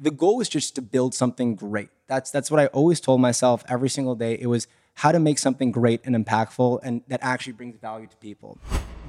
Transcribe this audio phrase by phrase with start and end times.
[0.00, 1.90] the goal was just to build something great.
[2.06, 4.36] That's that's what I always told myself every single day.
[4.40, 8.16] It was how to make something great and impactful and that actually brings value to
[8.16, 8.58] people.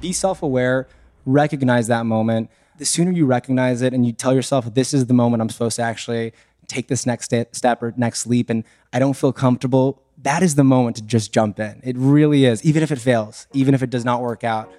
[0.01, 0.88] Be self-aware,
[1.25, 2.49] recognize that moment.
[2.77, 5.77] The sooner you recognize it and you tell yourself this is the moment I'm supposed
[5.77, 6.33] to actually
[6.67, 8.63] take this next step or next leap and
[8.94, 11.81] I don't feel comfortable, that is the moment to just jump in.
[11.83, 14.71] It really is, even if it fails, even if it does not work out.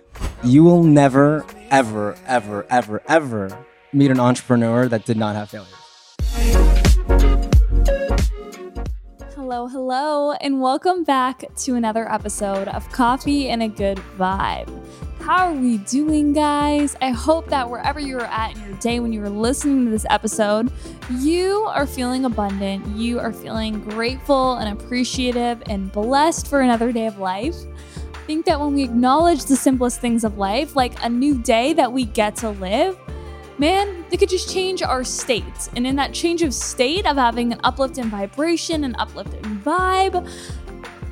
[0.44, 5.81] You will never, ever, ever, ever, ever meet an entrepreneur that did not have failure.
[9.34, 14.68] Hello, hello, and welcome back to another episode of Coffee and a Good Vibe.
[15.20, 16.96] How are we doing, guys?
[17.00, 19.90] I hope that wherever you are at in your day when you are listening to
[19.90, 20.72] this episode,
[21.10, 27.06] you are feeling abundant, you are feeling grateful and appreciative and blessed for another day
[27.06, 27.54] of life.
[28.14, 31.72] I think that when we acknowledge the simplest things of life, like a new day
[31.74, 32.98] that we get to live,
[33.58, 35.68] man, they could just change our state.
[35.76, 40.28] And in that change of state of having an uplift in vibration, an uplifting vibe,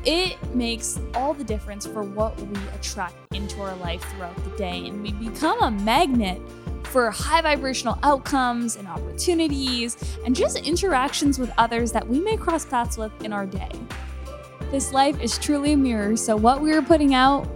[0.04, 4.86] it makes all the difference for what we attract into our life throughout the day.
[4.88, 6.40] And we become a magnet
[6.84, 12.64] for high vibrational outcomes and opportunities and just interactions with others that we may cross
[12.64, 13.70] paths with in our day.
[14.70, 17.46] This life is truly a mirror, so what we are putting out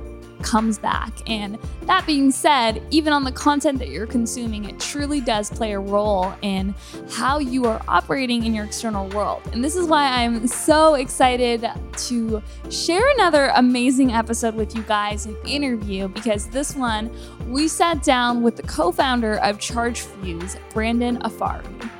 [0.45, 1.13] comes back.
[1.29, 5.73] And that being said, even on the content that you're consuming, it truly does play
[5.73, 6.75] a role in
[7.11, 9.43] how you are operating in your external world.
[9.53, 15.27] And this is why I'm so excited to share another amazing episode with you guys,
[15.27, 17.11] an interview, because this one
[17.49, 21.91] we sat down with the co founder of ChargeFuse, Brandon Afari.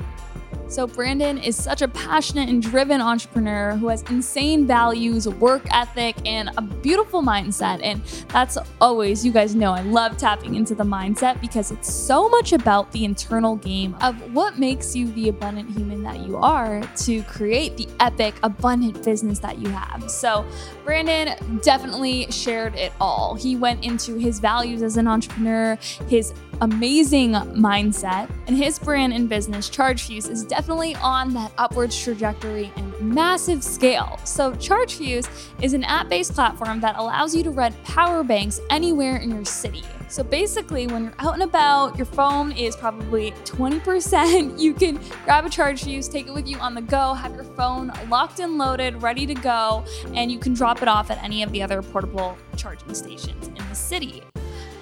[0.67, 6.15] So, Brandon is such a passionate and driven entrepreneur who has insane values, work ethic,
[6.25, 7.81] and a beautiful mindset.
[7.83, 12.27] And that's always, you guys know, I love tapping into the mindset because it's so
[12.29, 16.81] much about the internal game of what makes you the abundant human that you are
[16.81, 20.09] to create the epic, abundant business that you have.
[20.09, 20.43] So,
[20.83, 23.35] Brandon definitely shared it all.
[23.35, 25.77] He went into his values as an entrepreneur,
[26.07, 32.71] his amazing mindset, and his brand and business, ChargeFuse, is definitely on that upwards trajectory
[32.77, 34.17] and massive scale.
[34.23, 35.27] So, ChargeFuse
[35.61, 39.43] is an app based platform that allows you to rent power banks anywhere in your
[39.43, 39.83] city.
[40.07, 44.59] So basically, when you're out and about, your phone is probably 20%.
[44.65, 47.91] You can grab a ChargeFuse, take it with you on the go, have your phone
[48.09, 49.83] locked and loaded, ready to go,
[50.13, 53.55] and you can drop it off at any of the other portable charging stations in
[53.55, 54.23] the city.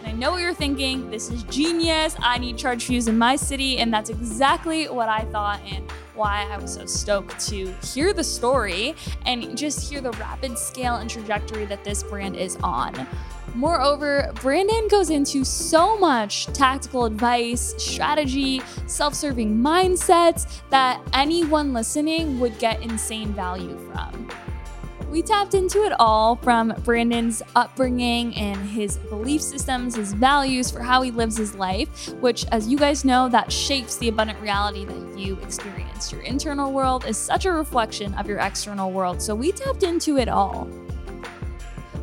[0.05, 1.09] I know what you're thinking.
[1.09, 2.15] This is genius.
[2.19, 3.77] I need charge ChargeFuse in my city.
[3.77, 8.23] And that's exactly what I thought and why I was so stoked to hear the
[8.23, 13.07] story and just hear the rapid scale and trajectory that this brand is on.
[13.55, 22.39] Moreover, Brandon goes into so much tactical advice, strategy, self serving mindsets that anyone listening
[22.39, 24.29] would get insane value from.
[25.13, 30.79] We tapped into it all from Brandon's upbringing and his belief systems, his values for
[30.79, 34.85] how he lives his life, which, as you guys know, that shapes the abundant reality
[34.85, 36.11] that you experience.
[36.11, 39.21] Your internal world is such a reflection of your external world.
[39.21, 40.67] So we tapped into it all.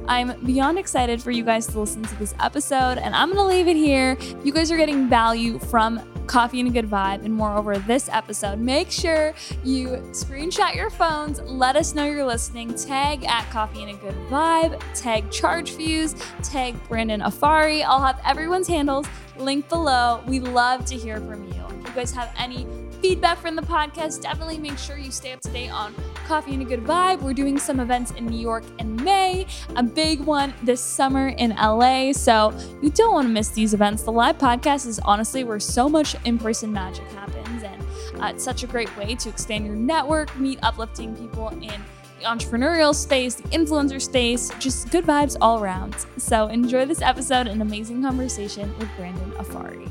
[0.07, 3.67] I'm beyond excited for you guys to listen to this episode, and I'm gonna leave
[3.67, 4.17] it here.
[4.45, 6.01] You guys are getting value from
[6.31, 8.61] Coffee and a Good Vibe, and moreover, this episode.
[8.61, 13.91] Make sure you screenshot your phones, let us know you're listening, tag at Coffee and
[13.91, 16.15] a Good Vibe, tag ChargeFuse,
[16.49, 17.83] tag Brandon Afari.
[17.85, 19.09] I'll have everyone's handles
[19.39, 20.23] linked below.
[20.29, 21.65] We love to hear from you.
[21.81, 22.65] If you guys have any
[23.01, 25.95] feedback from the podcast, definitely make sure you stay up to date on
[26.27, 27.23] Coffee and a Good Vibe.
[27.23, 29.47] We're doing some events in New York in May,
[29.77, 32.13] a big one this summer in LA.
[32.13, 32.53] So
[32.83, 34.03] you don't want to miss these events.
[34.03, 37.63] The live podcast is honestly where so much in person magic happens.
[37.63, 37.83] And
[38.23, 41.83] uh, it's such a great way to expand your network, meet uplifting people in
[42.21, 45.95] the entrepreneurial space, the influencer space, just good vibes all around.
[46.19, 49.91] So enjoy this episode and amazing conversation with Brandon Afari.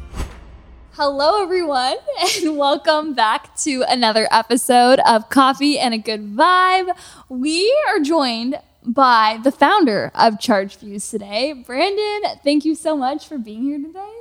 [0.93, 1.95] Hello, everyone,
[2.37, 6.97] and welcome back to another episode of Coffee and a Good Vibe.
[7.29, 11.53] We are joined by the founder of Charge ChargeFuse today.
[11.53, 14.13] Brandon, thank you so much for being here today.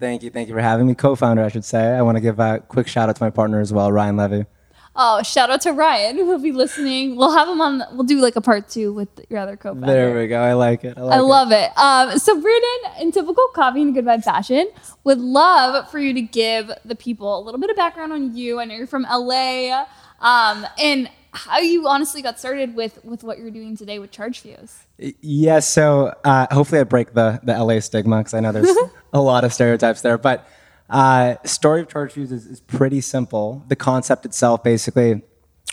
[0.00, 0.30] Thank you.
[0.30, 0.94] Thank you for having me.
[0.94, 1.94] Co founder, I should say.
[1.94, 4.46] I want to give a quick shout out to my partner as well, Ryan Levy.
[4.96, 7.16] Oh, shout out to Ryan who'll be listening.
[7.16, 7.82] We'll have him on.
[7.92, 9.86] We'll do like a part two with your other co-founder.
[9.86, 10.40] There we go.
[10.40, 10.96] I like it.
[10.96, 11.70] I, like I love it.
[11.76, 11.78] it.
[11.78, 14.70] Um, so Brandon, in typical coffee and good vibe fashion,
[15.02, 18.60] would love for you to give the people a little bit of background on you.
[18.60, 19.84] I know you're from LA,
[20.20, 24.84] um, and how you honestly got started with with what you're doing today with ChargeFuse.
[25.20, 25.68] Yes.
[25.68, 28.76] So uh, hopefully I break the the LA stigma because I know there's
[29.12, 30.48] a lot of stereotypes there, but.
[30.90, 33.64] Uh, story of charge fuse is, is pretty simple.
[33.68, 35.22] The concept itself, basically,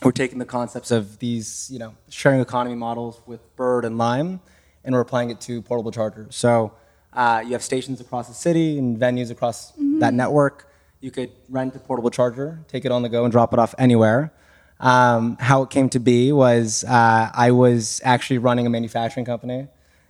[0.04, 4.40] we're taking the concepts of these, you know, sharing economy models with Bird and Lime,
[4.84, 6.36] and we're applying it to portable chargers.
[6.36, 6.74] So
[7.14, 10.72] uh, you have stations across the city and venues across that network.
[11.02, 13.76] You could rent a portable charger, take it on the go, and drop it off
[13.78, 14.34] anywhere.
[14.80, 19.68] Um, how it came to be was uh, I was actually running a manufacturing company,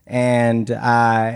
[0.07, 1.33] and uh,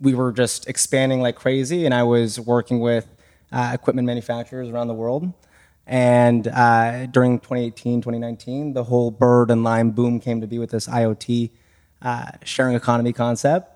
[0.00, 1.84] we were just expanding like crazy.
[1.84, 3.06] And I was working with
[3.52, 5.32] uh, equipment manufacturers around the world.
[5.86, 10.70] And uh, during 2018, 2019, the whole bird and lime boom came to be with
[10.70, 11.50] this IoT
[12.02, 13.72] uh, sharing economy concept.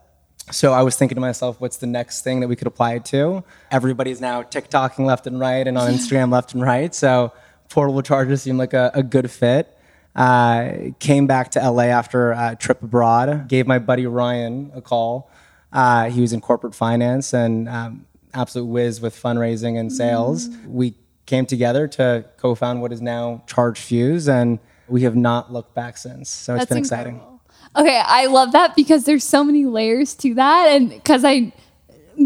[0.50, 3.04] So I was thinking to myself, what's the next thing that we could apply it
[3.06, 3.44] to?
[3.70, 6.92] Everybody's now TikToking left and right and on Instagram left and right.
[6.92, 7.32] So
[7.68, 9.76] portable chargers seemed like a, a good fit.
[10.16, 13.46] Uh, came back to LA after a trip abroad.
[13.46, 15.30] Gave my buddy Ryan a call.
[15.72, 20.48] Uh, he was in corporate finance and um, absolute whiz with fundraising and sales.
[20.66, 20.94] We
[21.26, 24.58] came together to co-found what is now Charge Fuse, and
[24.88, 26.28] we have not looked back since.
[26.28, 27.14] So it's That's been exciting.
[27.14, 27.40] incredible.
[27.76, 31.52] Okay, I love that because there's so many layers to that, and because I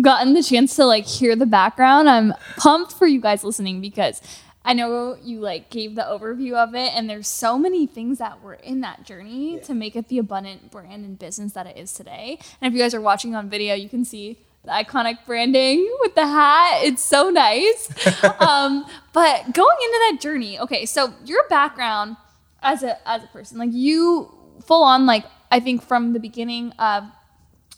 [0.01, 4.23] gotten the chance to like hear the background, I'm pumped for you guys listening because
[4.65, 8.43] I know you like gave the overview of it, and there's so many things that
[8.43, 11.93] were in that journey to make it the abundant brand and business that it is
[11.93, 12.39] today.
[12.61, 16.15] And if you guys are watching on video, you can see the iconic branding with
[16.15, 16.81] the hat.
[16.83, 17.91] It's so nice.
[18.41, 22.17] um, but going into that journey, okay, so your background
[22.63, 24.33] as a as a person, like you
[24.65, 27.05] full on, like I think from the beginning of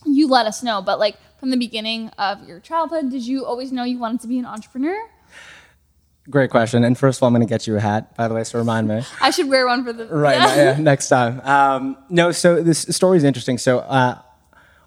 [0.05, 3.73] you let us know, but like from the beginning of your childhood, did you always
[3.73, 4.97] know you wanted to be an entrepreneur?
[6.29, 6.83] Great question.
[6.83, 8.59] And first of all, I'm going to get you a hat, by the way, so
[8.59, 9.03] remind me.
[9.21, 11.41] I should wear one for the right yeah, next time.
[11.43, 13.59] Um, no so this story is interesting.
[13.59, 14.19] So uh,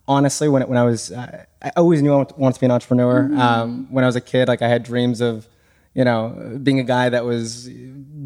[0.09, 3.31] honestly when, when i was uh, i always knew i wanted to be an entrepreneur.
[3.38, 5.47] Um, when i was a kid like i had dreams of
[5.94, 7.69] you know being a guy that was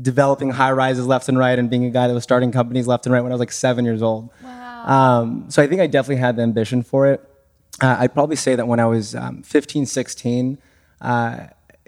[0.01, 3.05] developing high rises left and right and being a guy that was starting companies left
[3.05, 4.29] and right when i was like seven years old.
[4.41, 4.85] Wow.
[4.85, 7.29] um, so i think i definitely had the ambition for it.
[7.81, 10.57] Uh, i'd probably say that when i was um, 15 16
[11.01, 11.47] uh,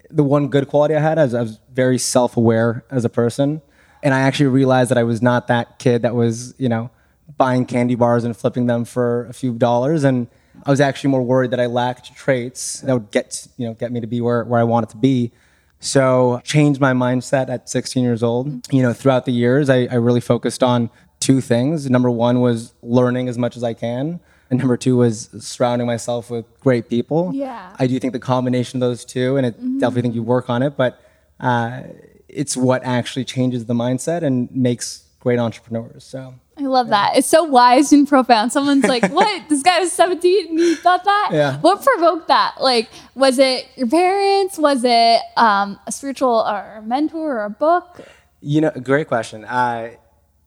[0.09, 3.61] the one good quality I had is I was very self-aware as a person,
[4.03, 6.89] and I actually realized that I was not that kid that was, you know,
[7.37, 10.27] buying candy bars and flipping them for a few dollars, and
[10.65, 13.91] I was actually more worried that I lacked traits that would get, you know, get
[13.91, 15.31] me to be where, where I wanted to be.
[15.79, 18.73] So changed my mindset at 16 years old.
[18.73, 21.89] You know, throughout the years, I, I really focused on two things.
[21.89, 24.19] Number one was learning as much as I can.
[24.49, 27.31] And number two was surrounding myself with great people.
[27.33, 27.75] Yeah.
[27.79, 30.61] I do think the combination of those two, and I definitely think you work on
[30.61, 31.01] it, but
[31.39, 31.81] uh,
[32.29, 36.03] it's what actually changes the mindset and makes great entrepreneurs.
[36.03, 37.17] So I love that.
[37.17, 38.51] It's so wise and profound.
[38.51, 39.49] Someone's like, "What?
[39.49, 41.59] This guy was 17 and he thought that." Yeah.
[41.59, 42.55] What provoked that?
[42.61, 44.57] Like, was it your parents?
[44.57, 48.01] Was it um, a spiritual or a mentor or a book?
[48.41, 49.43] You know, great question.
[49.43, 49.91] Uh,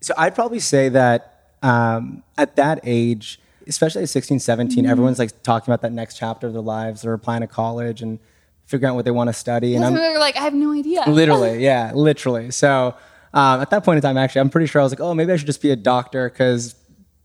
[0.00, 4.90] so I'd probably say that um, at that age, especially at 16, 17, Mm-hmm.
[4.90, 7.02] everyone's like talking about that next chapter of their lives.
[7.02, 8.18] They're applying to college and
[8.66, 9.74] figuring out what they want to study.
[9.74, 11.04] And I'm They're like, I have no idea.
[11.08, 12.50] literally, yeah, literally.
[12.50, 12.94] So
[13.34, 15.32] um, at that point in time, actually, I'm pretty sure I was like, oh, maybe
[15.32, 16.74] I should just be a doctor because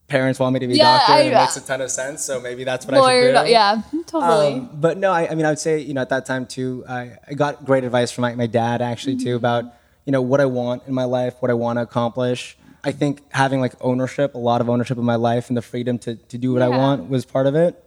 [0.07, 1.13] parents want me to be a Yeah, doctor.
[1.13, 2.23] I- and it makes a ton of sense.
[2.23, 3.51] So maybe that's what I should do.
[3.51, 4.53] yeah, totally.
[4.59, 6.83] Um, but no, I, I mean, I would say, you know, at that time too,
[6.87, 9.25] I, I got great advice from my, my dad actually Mm-hmm.
[9.25, 9.65] too about,
[10.05, 12.57] you know, what I want in my life, what I want to accomplish.
[12.83, 15.97] I think having like ownership, a lot of ownership in my life and the freedom
[15.99, 17.81] to, to do what I want was part of it.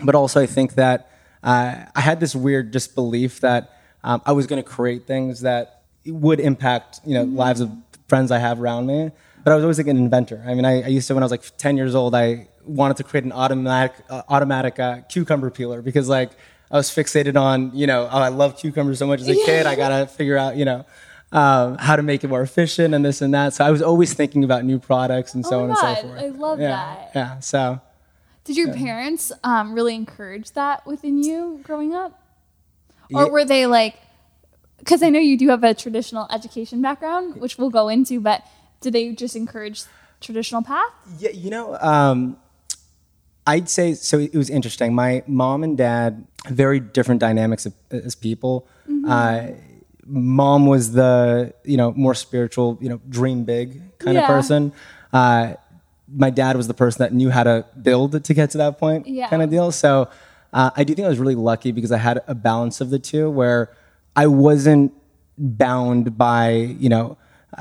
[0.00, 1.10] But also I think that
[1.42, 5.40] uh, I had this weird just belief that um, I was going to create things
[5.40, 7.70] that would impact, you know, lives of
[8.08, 9.10] friends I have around me.
[9.44, 10.44] But I was always like an inventor.
[10.46, 12.98] I mean, I, I used to, when I was like 10 years old, I wanted
[12.98, 16.30] to create an automatic, uh, automatic uh, cucumber peeler because like
[16.70, 19.66] I was fixated on, you know, oh, I love cucumbers so much as a kid.
[19.66, 20.86] I got to figure out, you know,
[21.32, 23.54] um, how to make it more efficient and this and that.
[23.54, 26.02] So I was always thinking about new products and so Oh on my and so
[26.02, 26.22] forth.
[26.22, 27.10] I love yeah, that.
[27.14, 27.40] Yeah.
[27.40, 27.80] So
[28.44, 32.20] Did your parents um, really encourage that within you growing up?
[33.14, 33.96] Or were they like,
[34.78, 38.42] because I know you do have a traditional education background, which we'll go into, but
[38.80, 39.84] did they just encourage
[40.20, 40.90] traditional path?
[41.18, 42.36] Yeah, you know, um,
[43.46, 44.18] I'd say so.
[44.18, 44.94] It was interesting.
[44.94, 48.68] My mom and dad, very different dynamics of, as people.
[49.06, 49.48] Uh,
[50.06, 54.22] mom was the you know more spiritual, you know, dream big kind Yeah.
[54.22, 54.72] of person.
[55.12, 55.54] Uh,
[56.14, 59.06] my dad was the person that knew how to build to get to that point,
[59.06, 59.28] Yeah.
[59.28, 59.70] kind of deal.
[59.72, 60.08] So
[60.52, 62.98] uh, I do think I was really lucky because I had a balance of the
[62.98, 63.70] two, where
[64.14, 64.92] I wasn't
[65.38, 67.16] bound by you know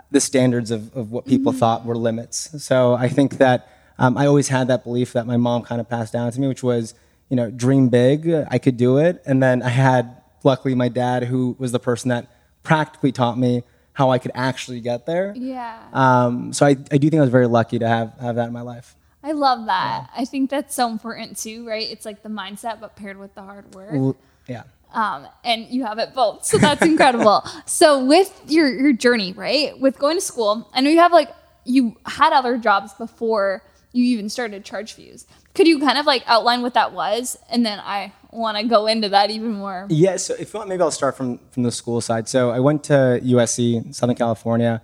[0.09, 2.63] the standards of, of what people thought were limits.
[2.63, 3.67] So I think that
[3.99, 6.47] um, I always had that belief that my mom kind of passed down to me,
[6.47, 6.93] which was
[7.29, 9.21] you know, dream big, I could do it.
[9.25, 12.27] And then I had, luckily, my dad, who was the person that
[12.63, 15.33] practically taught me how I could actually get there.
[15.35, 15.79] Yeah.
[15.93, 18.53] Um, so I, I do think I was very lucky to have, have that in
[18.53, 18.95] my life.
[19.23, 20.09] I love that.
[20.15, 21.87] I think that's so important too, right?
[21.87, 24.15] It's like the mindset, but paired with the hard work.
[24.47, 24.63] Yeah.
[24.93, 26.43] um, and you have it both.
[26.45, 27.45] So that's incredible.
[27.65, 31.29] so with your your journey, right, with going to school, I know you have like
[31.65, 35.27] you had other jobs before you even started Charge Fuse.
[35.53, 38.87] Could you kind of like outline what that was, and then I want to go
[38.87, 39.87] into that even more.
[39.89, 42.27] Yeah, so if you want, maybe I'll start from from the school side.
[42.27, 44.81] So I went to USC, Southern California,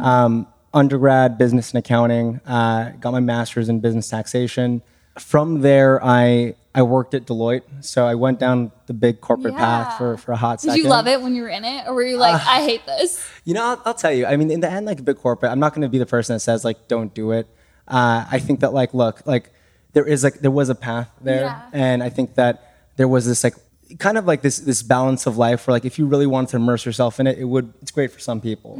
[0.00, 2.40] um, undergrad business and accounting.
[2.46, 4.82] Uh, got my master's in business taxation.
[5.18, 7.62] From there, I I worked at Deloitte.
[7.80, 9.60] So I went down the big corporate Yeah.
[9.84, 10.84] path for for a hot Did second.
[10.84, 13.24] you love it when you were in it, or were you like, I hate this?
[13.44, 14.26] You know, I'll, I'll tell you.
[14.26, 16.06] I mean, in the end, like a big corporate, I'm not going to be the
[16.06, 17.48] person that says like, don't do it.
[17.88, 19.50] Uh, I think that like, look, like
[19.94, 21.62] there is like there was a path there, Yeah.
[21.72, 22.67] and I think that
[22.98, 23.54] there was this like
[23.98, 26.56] kind of like this this balance of life where like if you really wanted to
[26.56, 28.74] immerse yourself in it, it would it's great for some people.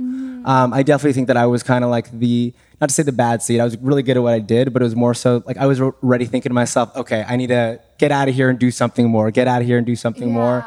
[0.45, 3.13] Um, I definitely think that I was kind of like the not to say the
[3.13, 3.59] bad seed.
[3.61, 5.65] I was really good at what I did, but it was more so like I
[5.65, 8.71] was already thinking to myself, okay, I need to get out of here and do
[8.71, 9.31] something more.
[9.31, 10.67] Get out of here and do something more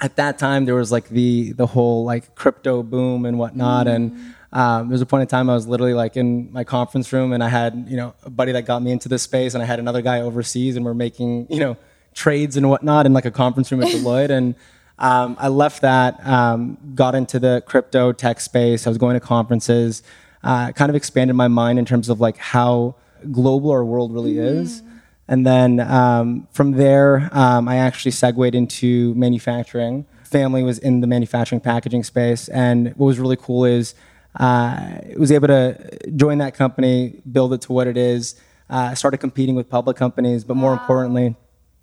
[0.00, 4.12] at that time there was like the the whole like crypto boom and whatnot and
[4.52, 7.32] um, there was a point in time i was literally like in my conference room
[7.32, 9.66] and i had you know a buddy that got me into this space and i
[9.66, 11.76] had another guy overseas and we're making you know
[12.16, 14.30] trades and whatnot in like a conference room at deloitte.
[14.30, 14.56] And
[14.98, 18.86] um, i left that um, got into the crypto tech space.
[18.86, 20.02] I was going to conferences.
[20.42, 22.94] Uh, kind of expanded my mind in terms of like how
[23.30, 24.82] global our world really is.
[25.28, 30.06] And then um, from there, um, I actually segued into manufacturing.
[30.22, 33.94] Family was in the manufacturing packaging space, and what was really cool is
[34.38, 38.36] uh, I was able to join that company, build it to what it is.
[38.68, 41.36] Uh, started competing with public companies, but more importantly,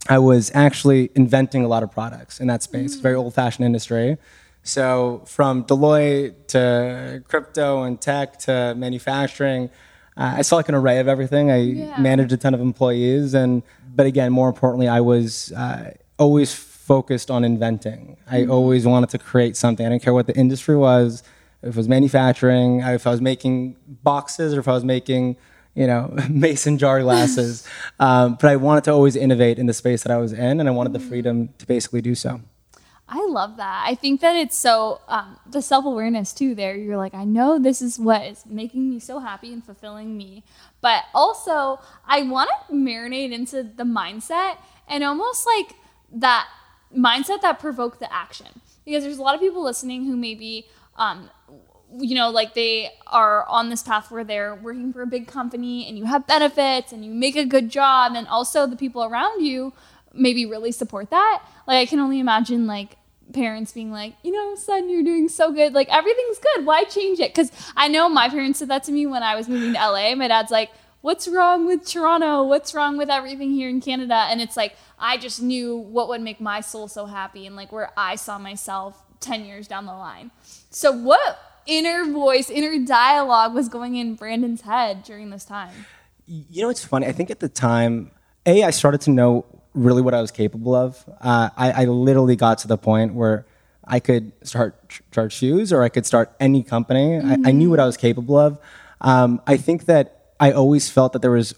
[0.10, 2.91] I was actually inventing a lot of products in that space.
[2.91, 4.17] It's a very old-fashioned industry.
[4.63, 9.69] So from Deloitte to crypto and tech to manufacturing,
[10.17, 11.51] uh, I saw like an array of everything.
[11.51, 11.98] I Yeah.
[12.00, 13.63] managed a ton of employees, and
[13.95, 18.17] but again, more importantly, I was uh, always focused on inventing.
[18.29, 19.86] I always wanted to create something.
[19.86, 21.24] I didn't care what the industry was.
[21.62, 25.38] If it was manufacturing, if I was making boxes, or if I was making
[25.75, 27.68] you know mason jar glasses,
[28.00, 30.68] um, but I wanted to always innovate in the space that I was in, and
[30.68, 32.42] I wanted the freedom to basically do so.
[33.08, 33.84] I love that.
[33.86, 36.56] I think that it's so um, the self awareness too.
[36.56, 40.18] There, you're like, I know this is what is making me so happy and fulfilling
[40.18, 40.44] me,
[40.82, 45.75] but also I want to marinate into the mindset and almost like
[46.13, 46.48] that
[46.96, 48.62] mindset that provoked the action.
[48.86, 51.30] Because there's a lot of people listening who maybe, um,
[52.00, 55.88] you know, like they are on this path where they're working for a big company
[55.88, 59.45] and you have benefits and you make a good job, and also the people around
[59.45, 59.73] you
[60.13, 61.43] maybe really support that.
[61.67, 62.97] Like I can only imagine like
[63.33, 65.73] parents being like, you know, son, you're doing so good.
[65.73, 66.65] Like everything's good.
[66.65, 67.33] Why change it?
[67.33, 70.13] Because I know my parents said that to me when I was moving to LA.
[70.15, 70.69] My dad's like,
[71.01, 72.43] what's wrong with Toronto?
[72.43, 74.27] What's wrong with everything here in Canada?
[74.29, 77.71] And it's like I just knew what would make my soul so happy and like
[77.71, 80.31] where I saw myself 10 years down the line.
[80.69, 85.86] So what inner voice, inner dialogue was going in Brandon's head during this time?
[86.25, 87.08] You know, it's funny.
[87.08, 88.12] I think at the time,
[88.46, 91.03] a I started to know really what I was capable of.
[91.22, 93.46] Uh, I, I literally got to the point where
[93.86, 97.17] I could start ch- Charge Fuse or I could start any company.
[97.20, 98.58] I, I knew what I was capable of.
[99.01, 101.53] Um, I think that I always felt that there was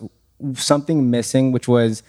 [0.53, 2.01] something missing, which was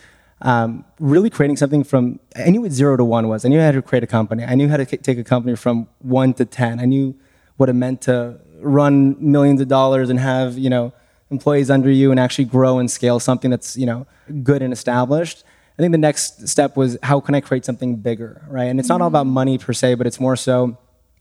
[0.43, 2.21] um, really creating something from.
[2.35, 3.45] I knew what zero to one was.
[3.45, 4.45] I knew how to create a company.
[4.45, 6.81] I knew how to k- take a company from one to ten.
[6.81, 7.15] I knew
[7.57, 10.93] what it meant to run millions of dollars and have you know
[11.31, 14.07] employees under you and actually grow and scale something that's you know
[14.43, 15.45] good and established.
[15.79, 18.65] I think the next step was how can I create something bigger, right?
[18.65, 20.79] And it's not all about money per se, but it's more so,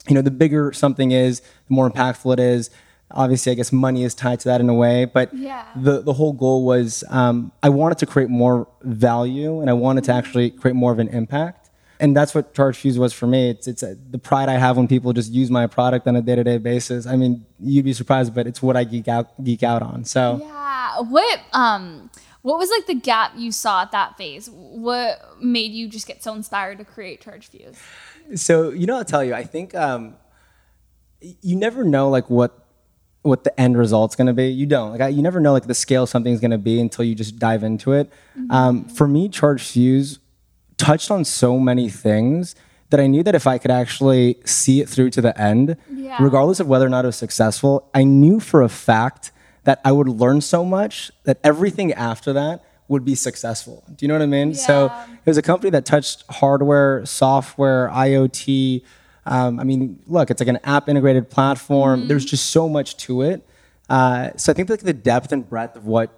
[0.07, 2.69] you know, the bigger something is, the more impactful it is.
[3.11, 5.65] Obviously, I guess money is tied to that in a way, but Yeah.
[5.75, 10.05] the the whole goal was um, I wanted to create more value and I wanted
[10.05, 11.64] to actually create more of an impact.
[11.99, 13.49] And that's what Charge Fuse was for me.
[13.49, 16.21] It's it's a, the pride I have when people just use my product on a
[16.21, 17.07] day to day basis.
[17.07, 20.03] I mean, you'd be surprised, but it's what I geek out geek out on.
[20.05, 20.39] So.
[20.41, 20.99] Yeah.
[21.01, 22.09] What um
[22.41, 24.49] what was like the gap you saw at that phase?
[24.51, 27.75] What made you just get so inspired to create Charge Fuse?
[28.35, 29.33] So you know, I'll tell you.
[29.33, 30.15] I think um,
[31.19, 32.65] you never know like what
[33.23, 34.49] what the end result's going to be.
[34.49, 37.03] You don't like I, you never know like the scale something's going to be until
[37.03, 38.11] you just dive into it.
[38.51, 40.19] Um, for me, Charge Fuse
[40.77, 42.55] touched on so many things
[42.89, 46.17] that I knew that if I could actually see it through to the end, Yeah.
[46.21, 49.31] regardless of whether or not it was successful, I knew for a fact
[49.63, 53.83] that I would learn so much that everything after that would be successful.
[53.95, 54.53] Do you know what I mean?
[54.53, 58.83] So it was a company that touched hardware, software, IoT.
[59.25, 62.01] Um, I mean, look, it's like an app integrated platform.
[62.01, 62.07] Mm-hmm.
[62.09, 63.43] There's just so much to it.
[63.89, 66.11] Uh, so I think like the depth and breadth of what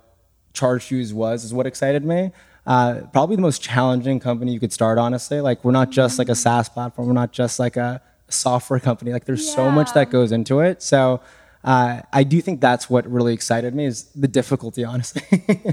[0.51, 2.31] Charge Fuse was is what excited me.
[2.67, 5.39] Uh, probably the most challenging company you could start, honestly.
[5.41, 7.07] Like we're not just like a SaaS platform.
[7.07, 9.13] We're not just like a software company.
[9.13, 10.83] Like there's so much that goes into it.
[10.83, 11.21] So
[11.63, 15.23] uh, I do think that's what really excited me is the difficulty, honestly.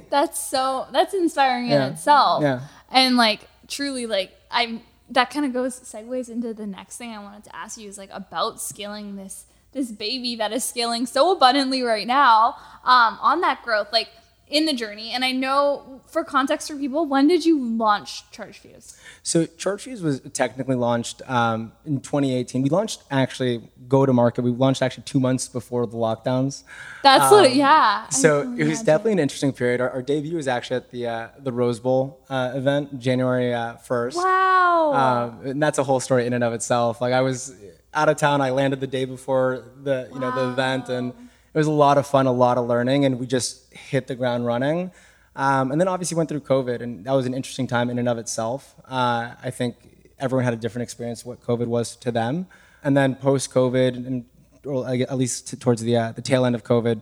[0.11, 1.87] That's so that's inspiring Yeah.
[1.89, 2.43] in itself.
[2.43, 2.61] Yeah.
[2.91, 7.19] And like truly like I'm that kind of goes segues into the next thing I
[7.19, 11.33] wanted to ask you is like about scaling this this baby that is scaling so
[11.33, 14.09] abundantly right now um, on that growth like
[14.49, 18.59] in the journey and I know for context for people when did you launch Charge
[18.59, 18.99] Fuse?
[19.23, 22.63] So Charge Fuse was technically launched um, in 2018.
[22.63, 24.43] We launched actually go to market.
[24.43, 26.63] We launched actually two months before the lockdowns.
[27.03, 28.09] That's what yeah.
[28.09, 28.85] So it was imagine.
[28.85, 29.81] definitely an interesting period.
[29.81, 33.77] Our, our debut was actually at the uh, the Rose Bowl uh, event, January uh,
[33.77, 34.17] 1st.
[34.17, 34.93] Wow.
[34.93, 37.01] Um, and that's a whole story in and of itself.
[37.01, 37.55] Like I was
[37.95, 38.41] out of town.
[38.41, 41.13] I landed the day before the you know the event, and
[41.54, 44.14] it was a lot of fun, a lot of learning, and we just hit the
[44.14, 44.90] ground running.
[45.37, 48.08] Um, and then obviously went through COVID, and that was an interesting time in and
[48.08, 48.75] of itself.
[48.88, 49.76] Uh, I think
[50.18, 52.46] everyone had a different experience what COVID was to them.
[52.82, 54.25] And then post COVID, and
[54.64, 57.00] or at least t- towards the uh, the tail end of COVID,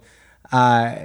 [0.52, 0.96] uh,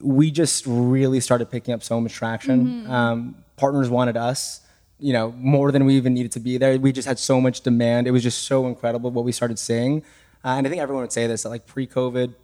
[0.00, 2.86] we just really started picking up so much traction.
[2.90, 4.60] Um, partners wanted us,
[4.98, 6.78] you know, more than we even needed to be there.
[6.78, 8.06] We just had so much demand.
[8.06, 10.02] It was just so incredible what we started seeing.
[10.44, 12.34] Uh, and I think everyone would say this that like pre-COVID,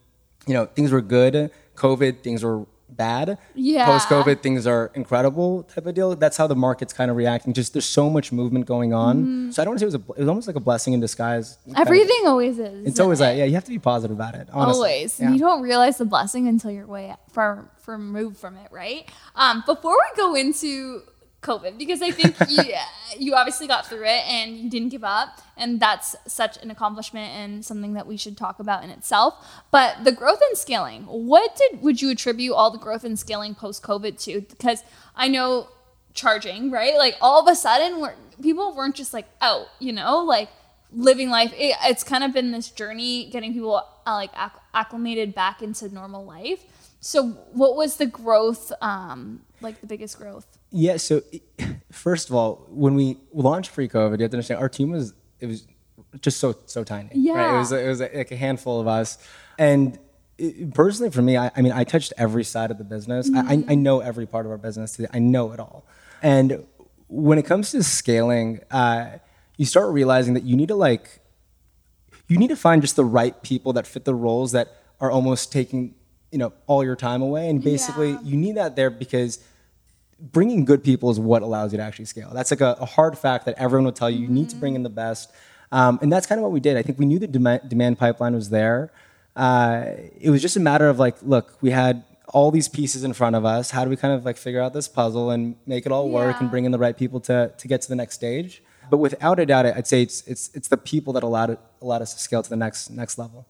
[0.46, 1.50] you know, things were good.
[1.76, 3.36] COVID, things were bad.
[3.54, 3.84] Yeah.
[3.84, 6.14] Post COVID, things are incredible type of deal.
[6.16, 7.52] That's how the market's kind of reacting.
[7.52, 9.52] Just there's so much movement going on.
[9.52, 10.94] So I don't want to say it was a, it was almost like a blessing
[10.94, 11.58] in disguise.
[11.66, 12.86] kind of- Everything always is.
[12.86, 13.24] It's always it?
[13.24, 14.48] like yeah, you have to be positive about it.
[14.52, 14.74] Honestly.
[14.78, 15.20] Always.
[15.20, 15.32] Yeah.
[15.32, 19.06] You don't realize the blessing until you're way far, far removed from it, right?
[19.34, 21.02] Um, before we go into
[21.46, 22.74] COVID, because I think you,
[23.18, 25.40] you obviously got through it and you didn't give up.
[25.56, 29.34] And that's such an accomplishment and something that we should talk about in itself.
[29.70, 33.54] But the growth and scaling, what did would you attribute all the growth and scaling
[33.54, 34.42] post COVID to?
[34.42, 34.82] Because
[35.14, 35.68] I know
[36.12, 36.96] charging, right?
[36.96, 40.48] Like all of a sudden, we're, people weren't just like out, you know, like
[40.92, 41.52] living life.
[41.54, 45.92] It, it's kind of been this journey getting people uh, like acc- acclimated back into
[45.92, 46.64] normal life.
[47.00, 50.55] So, what was the growth, um, like the biggest growth?
[50.70, 50.96] Yeah.
[50.96, 51.22] So,
[51.90, 55.46] first of all, when we launched pre-COVID, you have to understand our team was it
[55.46, 55.66] was
[56.20, 57.10] just so so tiny.
[57.34, 57.54] Right?
[57.54, 59.18] It was it was like a handful of us,
[59.58, 59.98] and
[60.38, 63.30] it, personally for me, I, I mean, I touched every side of the business.
[63.34, 65.00] I, I I know every part of our business.
[65.12, 65.86] I know it all,
[66.22, 66.66] and
[67.08, 69.18] when it comes to scaling, uh,
[69.56, 71.20] you start realizing that you need to like
[72.28, 74.68] you need to find just the right people that fit the roles that
[75.00, 75.94] are almost taking
[76.32, 78.20] you know all your time away and basically Yeah.
[78.24, 79.38] you need that there because
[80.18, 82.30] bringing good people is what allows you to actually scale.
[82.32, 84.74] That's like a, a hard fact that everyone will tell you you need to bring
[84.74, 85.30] in the best.
[85.72, 86.76] Um, and that's kind of what we did.
[86.76, 88.92] I think we knew the demand, demand pipeline was there.
[89.34, 89.84] Uh,
[90.18, 93.36] it was just a matter of like look we had all these pieces in front
[93.36, 93.70] of us.
[93.70, 96.40] How do we kind of like figure out this puzzle and make it all work
[96.40, 98.62] and bring in the right people to, to get to the next stage?
[98.90, 102.02] But without a doubt i'd say it's, it's, it's the people that allowed, it, allowed
[102.02, 103.46] us to scale to the next, next level.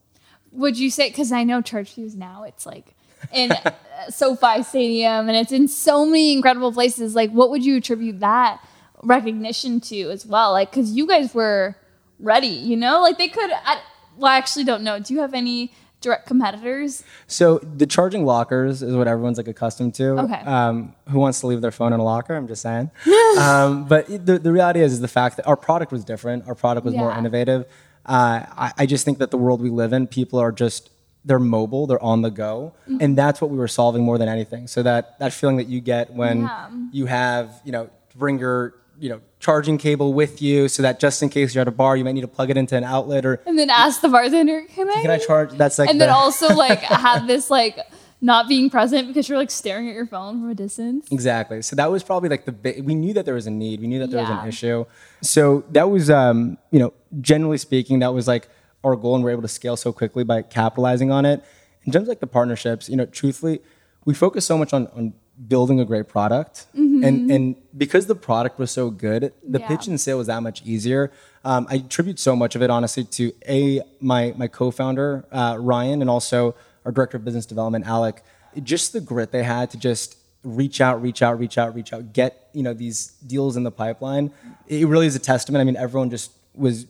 [0.53, 2.95] Would you say, because I know Charge Fuse now, it's like
[3.33, 3.73] in uh,
[4.09, 7.15] SoFi Stadium and it's in so many incredible places.
[7.15, 8.61] Like, what would you attribute that
[9.03, 10.53] recognition to as well?
[10.53, 11.77] Like, because you guys were
[12.19, 13.01] ready, you know?
[13.01, 13.81] Like, they could, I,
[14.17, 14.99] well, I actually don't know.
[14.99, 17.03] Do you have any direct competitors?
[17.27, 20.19] So the charging lockers is what everyone's like accustomed to.
[20.21, 20.41] Okay.
[20.41, 22.35] Um, who wants to leave their phone in a locker?
[22.35, 22.91] I'm just saying.
[23.39, 26.47] um, but the, the reality is, is the fact that our product was different.
[26.47, 27.67] Our product was more innovative.
[28.05, 30.91] Uh, I, I just think that the world we live in, people are just
[31.27, 32.99] they're mobile, they're on the go, Mm-hmm.
[33.03, 34.67] and that's what we were solving more than anything.
[34.69, 36.69] So that that feeling that you get when Yeah.
[36.93, 41.23] you have you know bring your you know charging cable with you, so that just
[41.23, 43.27] in case you're at a bar, you might need to plug it into an outlet
[43.27, 45.03] or And then ask the bartender, can I?
[45.03, 45.51] can I charge?
[45.53, 47.79] That's like and then also like have this like
[48.23, 51.07] not being present because you're like staring at your phone from a distance.
[51.13, 51.61] Exactly.
[51.61, 53.79] So that was probably like the big, we knew that there was a need.
[53.83, 54.87] We knew that there was an issue.
[55.21, 58.49] So that was, um, you know, generally speaking, that was like
[58.87, 61.43] our goal, and we're able to scale so quickly by capitalizing on it.
[61.85, 63.61] In terms of like the partnerships, you know, truthfully,
[64.05, 65.13] we focus so much on, on
[65.49, 69.69] building a great product, and and because the product was so good, the Yeah.
[69.69, 71.11] pitch and sale was that much easier.
[71.45, 76.01] Um, I attribute so much of it, honestly, to a my my co-founder uh, Ryan,
[76.01, 78.23] and also our director of business development Alec.
[78.63, 82.13] Just the grit they had to just reach out, reach out, reach out, reach out,
[82.15, 84.31] get you know these deals in the pipeline.
[84.69, 85.61] It really is a testament.
[85.61, 86.87] I mean, everyone just was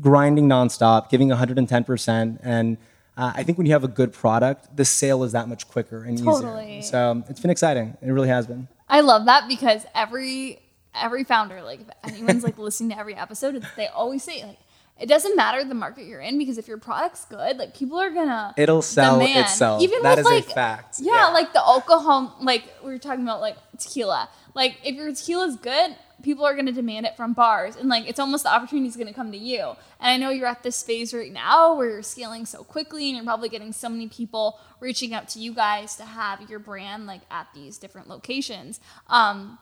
[0.00, 2.76] grinding nonstop, giving 110 percent, and
[3.16, 6.02] uh, I think when you have a good product, the sale is that much quicker
[6.02, 6.78] and Totally.
[6.78, 6.90] easier.
[6.90, 7.96] So um, it's been exciting.
[8.00, 8.68] It really has been.
[8.88, 10.60] I love that because every
[10.94, 14.58] every founder, like if anyone's like listening to every episode, they always say like
[15.00, 18.10] it doesn't matter the market you're in because if your product's good, like people are
[18.10, 19.40] gonna It'll sell demand.
[19.46, 19.82] itself.
[19.82, 20.96] Even That with is like a fact.
[21.00, 24.28] Yeah, like the alcohol, like we were talking about like tequila.
[24.54, 28.20] Like if your tequila's good, people are gonna demand it from bars, and like it's
[28.20, 29.60] almost the opportunity is gonna come to you.
[29.98, 33.16] And I know you're at this phase right now where you're scaling so quickly, and
[33.16, 37.06] you're probably getting so many people reaching out to you guys to have your brand
[37.06, 38.78] like at these different locations.
[39.08, 39.58] Um,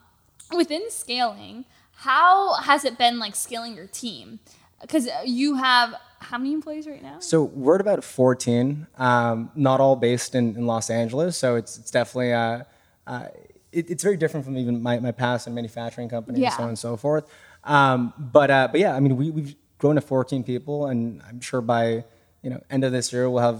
[0.55, 1.65] within scaling,
[1.95, 4.39] how has it been like scaling your team?
[4.81, 7.19] Because you have how many employees right now?
[7.19, 11.37] So we're at about 14, um, not all based in, in Los Angeles.
[11.37, 12.63] So it's, it's definitely, uh,
[13.07, 13.25] uh,
[13.71, 16.47] it, it's very different from even my, my past in manufacturing companies Yeah.
[16.49, 17.29] and so on and so forth.
[17.63, 21.41] Um, but, uh, but yeah, I mean, we, we've grown to 14 people and I'm
[21.41, 22.03] sure by,
[22.43, 23.59] you know, end of this year, we'll have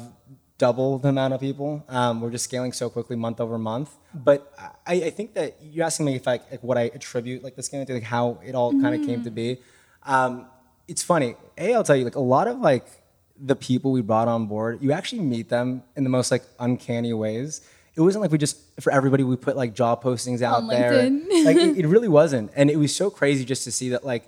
[0.57, 1.83] double the amount of people.
[1.89, 3.89] Um, we're just scaling so quickly month over month.
[4.13, 4.53] But
[4.85, 7.63] I, I think that you're asking me if I, like what I attribute like the
[7.63, 9.59] scaling to, like how it all kind of came to be.
[10.87, 11.35] It's funny.
[11.57, 12.85] A, I'll tell you, like a lot of like
[13.39, 17.13] the people we brought on board, you actually meet them in the most like uncanny
[17.13, 17.61] ways.
[17.95, 20.93] It wasn't like we just for everybody we put like job postings out On there.
[20.93, 21.27] LinkedIn.
[21.45, 24.27] like it, it really wasn't, and it was so crazy just to see that like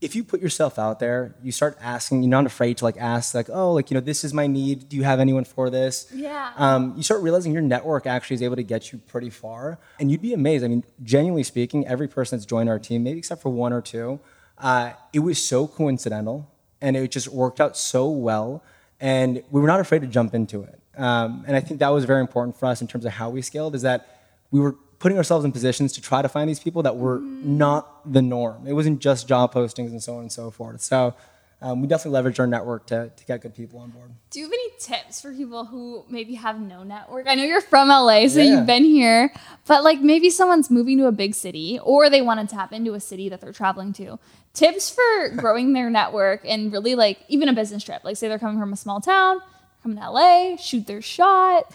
[0.00, 2.22] if you put yourself out there, you start asking.
[2.22, 4.88] You're not afraid to like ask like, oh, like you know, this is my need.
[4.88, 6.06] Do you have anyone for this?
[6.14, 6.52] Yeah.
[6.56, 10.10] Um, you start realizing your network actually is able to get you pretty far, and
[10.10, 10.64] you'd be amazed.
[10.64, 13.80] I mean, genuinely speaking, every person that's joined our team, maybe except for one or
[13.82, 14.20] two,
[14.60, 18.62] uh, it was so coincidental, and it just worked out so well,
[19.00, 20.80] and we were not afraid to jump into it.
[20.96, 23.42] Um, and I think that was very important for us in terms of how we
[23.42, 23.74] scaled.
[23.74, 26.96] Is that we were putting ourselves in positions to try to find these people that
[26.96, 28.66] were not the norm.
[28.66, 30.80] It wasn't just job postings and so on and so forth.
[30.80, 31.14] So.
[31.60, 34.12] Um, we definitely leverage our network to, to get good people on board.
[34.30, 37.26] Do you have any tips for people who maybe have no network?
[37.26, 38.58] I know you're from LA, so Yeah.
[38.58, 39.32] you've been here,
[39.66, 42.94] but like maybe someone's moving to a big city or they want to tap into
[42.94, 44.20] a city that they're traveling to.
[44.54, 48.02] Tips for growing their network and really like even a business trip.
[48.04, 49.40] Like say they're coming from a small town,
[49.82, 51.74] coming to LA, shoot their shot.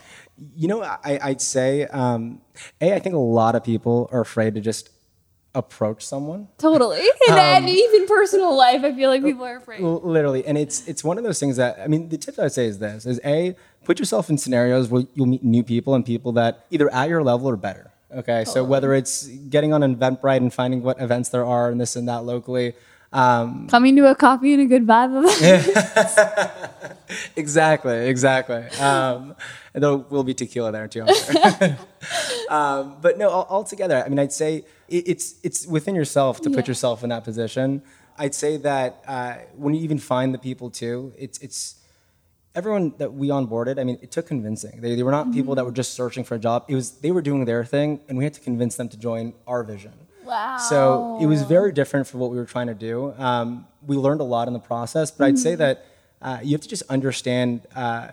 [0.55, 2.39] You know, I, I'd say, um,
[2.79, 4.89] A, I think a lot of people are afraid to just
[5.55, 6.47] approach someone.
[6.57, 7.01] Totally.
[7.29, 9.81] And, and even personal life, I feel like people are afraid.
[9.81, 10.45] Literally.
[10.45, 12.79] And it's it's one of those things that, I mean, the tip I'd say is
[12.79, 16.65] this, is A, put yourself in scenarios where you'll meet new people and people that
[16.69, 17.91] either at your level or better.
[18.13, 21.95] Okay, so whether it's getting on Eventbrite and finding what events there are and this
[21.95, 22.75] and that locally,
[23.13, 25.23] um, Coming to a coffee and a good vibe.
[27.35, 28.63] exactly, exactly.
[28.79, 29.35] Um,
[29.73, 31.05] and there will be tequila there too.
[31.07, 31.77] Sure.
[32.49, 34.65] um, but no, all, altogether, I mean, I'd say
[34.97, 36.57] it, it's it's within yourself to Yeah.
[36.57, 37.67] put yourself in that position.
[38.23, 41.59] I'd say that uh, when you even find the people too, it's it's
[42.59, 43.75] everyone that we onboarded.
[43.81, 44.75] I mean, it took convincing.
[44.81, 46.59] They, they were not people that were just searching for a job.
[46.71, 49.25] It was they were doing their thing, and we had to convince them to join
[49.51, 49.93] our vision.
[50.25, 50.57] wow.
[50.71, 52.95] So it was very different for what we were trying to do.
[53.17, 53.47] Um,
[53.85, 55.75] we learned a lot in the process, but I'd say that
[56.21, 58.07] uh, you have to just understand uh,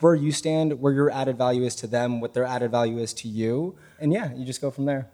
[0.00, 3.10] where you stand, where your added value is to them, what their added value is
[3.22, 3.54] to you,
[4.00, 5.04] and yeah, you just go from there.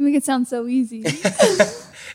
[0.00, 1.04] You make it sound so easy.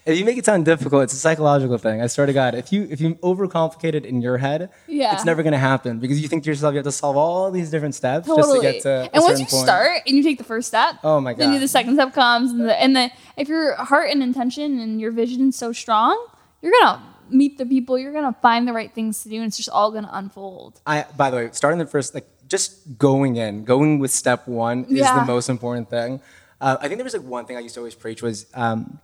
[0.07, 1.99] If you make it sound difficult, it's a psychological thing.
[1.99, 5.13] I swear to God, if you if you overcomplicate it in your head, Yeah.
[5.15, 7.49] it's never going to happen because you think to yourself you have to solve all
[7.49, 9.63] these different steps just to get to a and once you point.
[9.63, 12.51] start and you take the first step, Oh my god, then the second step comes,
[12.51, 16.13] and the, and the if your heart and intention and your vision is so strong,
[16.61, 19.57] you're gonna meet the people, you're gonna find the right things to do, and it's
[19.57, 20.81] just all gonna unfold.
[20.85, 24.85] I, by the way, starting the first, like just going in, going with step one
[24.85, 25.19] is Yeah.
[25.19, 26.21] the most important thing.
[26.61, 28.99] Uh, I think there was like one thing I used to always preach was, um,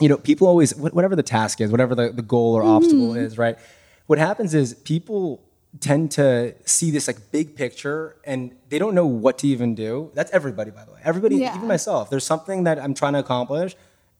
[0.00, 3.18] you know, people always, whatever the task is, whatever the, the goal or obstacle Mm-hmm.
[3.18, 3.56] is, right?
[4.06, 5.42] What happens is people
[5.80, 10.10] tend to see this like big picture and they don't know what to even do.
[10.14, 11.00] That's everybody, by the way.
[11.04, 11.54] Everybody, Yeah.
[11.56, 12.08] even myself.
[12.10, 13.76] There's something that I'm trying to accomplish.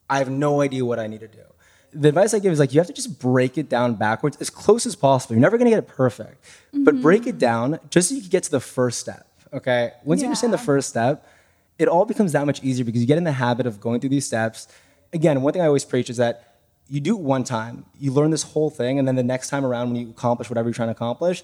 [0.09, 1.39] I have no idea what I need to do.
[1.93, 4.51] The advice I give is like you have to just break it down backwards as
[4.51, 5.35] close as possible.
[5.35, 6.45] You're never gonna get it perfect,
[6.75, 9.27] but break it down just so you can get to the first step.
[9.53, 9.93] Okay.
[10.05, 11.27] Once you understand the first step,
[11.79, 14.11] it all becomes that much easier because you get in the habit of going through
[14.11, 14.69] these steps.
[15.13, 16.55] Again, one thing I always preach is that
[16.89, 19.65] you do it one time, you learn this whole thing, and then the next time
[19.65, 21.43] around when you accomplish whatever you're trying to accomplish,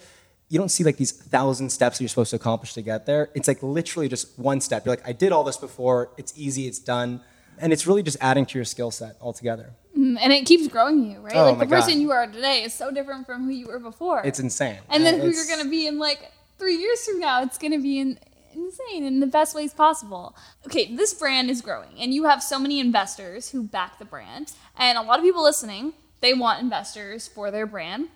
[0.49, 3.31] you don't see like these thousand steps that you're supposed to accomplish to get there.
[3.35, 4.85] It's like literally just one step.
[4.85, 7.21] You're like, I did all this before, it's easy, it's done.
[7.59, 9.71] And it's really just adding to your skill set altogether.
[9.97, 11.37] Mm, And it keeps growing you, right?
[11.37, 12.01] Oh like the person God.
[12.01, 14.23] you are today is so different from who you were before.
[14.25, 14.79] It's insane.
[14.89, 17.43] and then Uh, who you're gonna be in like three years from now.
[17.43, 18.19] It's gonna be in,
[18.55, 20.37] insane in the best ways possible.
[20.67, 24.53] Okay, this brand is growing, and you have so many investors who back the brand,
[24.77, 28.09] and a lot of people listening they want investors for their brand.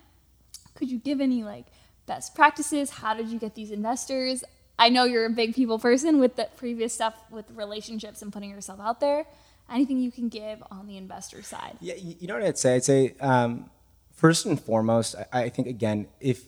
[0.73, 1.65] Could you give any like
[2.07, 2.89] best practices?
[2.89, 4.43] How did you get these investors?
[4.79, 8.49] I know you're a big people person with the previous stuff with relationships and putting
[8.49, 9.25] yourself out there.
[9.69, 11.77] Anything you can give on the investor side?
[11.81, 12.75] Yeah, you know what I'd say?
[12.75, 13.69] I'd say um,
[14.13, 16.45] first and foremost, I, I think again, if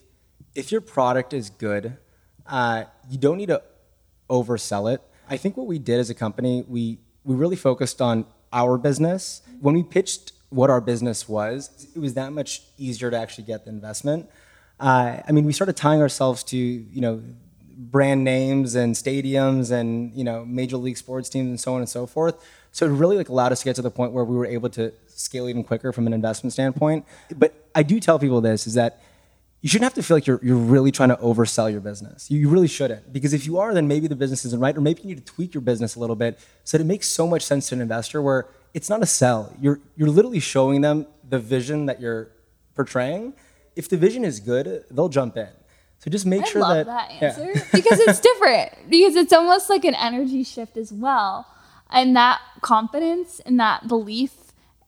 [0.56, 1.98] if your product is good,
[2.48, 3.62] uh, you don't need to
[4.30, 5.02] oversell it.
[5.30, 9.42] I think what we did as a company, we we really focused on our business.
[9.60, 13.66] When we pitched what our business was, it was that much easier to actually get
[13.66, 14.30] the investment.
[14.80, 17.22] Uh, I mean, we started tying ourselves to you know
[17.80, 21.90] brand names and stadiums and you know major league sports teams and so on and
[21.90, 22.44] so forth.
[22.72, 24.70] So it really like allowed us to get to the point where we were able
[24.72, 27.06] to scale even quicker from an investment standpoint.
[27.36, 29.02] But I do tell people this is that
[29.62, 32.32] you shouldn't have to feel like you're, you're really trying to oversell your business.
[32.32, 33.12] You, you really shouldn't.
[33.12, 35.34] Because if you are, then maybe the business isn't right, or maybe you need to
[35.34, 37.82] tweak your business a little bit so that it makes so much sense to an
[37.82, 39.54] investor where it's not a sell.
[39.60, 42.30] You're, you're literally showing them the vision that you're
[42.76, 43.34] portraying.
[43.76, 45.50] If the vision is good, they'll jump in.
[46.00, 47.44] So just make sure that I sure love that, that, yeah.
[47.44, 48.72] answer because it's different.
[48.90, 51.46] Because it's almost like an energy shift as well,
[51.92, 54.34] and that confidence and that belief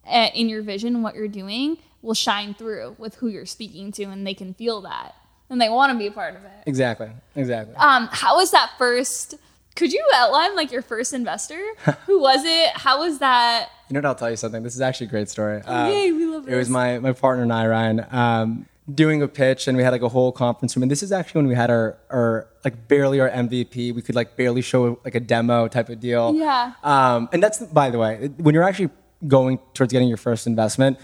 [0.06, 4.04] uh, in your vision, what you're doing, will shine through with who you're speaking to,
[4.04, 5.14] and they can feel that,
[5.48, 6.50] and they want to be a part of it.
[6.66, 7.10] Exactly.
[7.36, 7.74] Exactly.
[7.76, 9.36] Um, how was that first?
[9.74, 11.60] Could you outline like your first investor?
[12.06, 12.70] Who was it?
[12.74, 13.70] How was that?
[13.88, 14.06] You know what?
[14.06, 14.62] I'll tell you something.
[14.62, 15.62] This is actually a great story.
[15.62, 19.28] Um, yay, we love It was my my partner and I, Ryan, um, doing a
[19.28, 20.82] pitch, and we had like a whole conference room.
[20.82, 23.94] And this is actually when we had our our like barely our MVP.
[23.94, 26.34] We could like barely show like a demo type of deal.
[26.34, 26.72] Yeah.
[26.82, 28.90] Um, and that's by the way, when you're actually
[29.26, 30.98] going towards getting your first investment,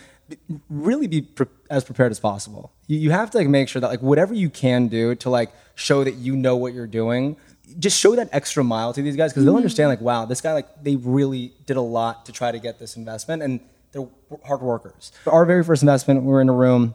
[0.69, 2.73] really be pre- as prepared as possible.
[2.87, 5.51] You, you have to like make sure that like whatever you can do to like
[5.75, 7.37] show that you know what you're doing,
[7.79, 10.53] just show that extra mile to these guys because they'll understand like wow, this guy
[10.53, 13.61] like they really did a lot to try to get this investment and
[13.93, 14.07] they're
[14.45, 15.12] hard workers.
[15.27, 16.95] Our very first investment, we were in a room.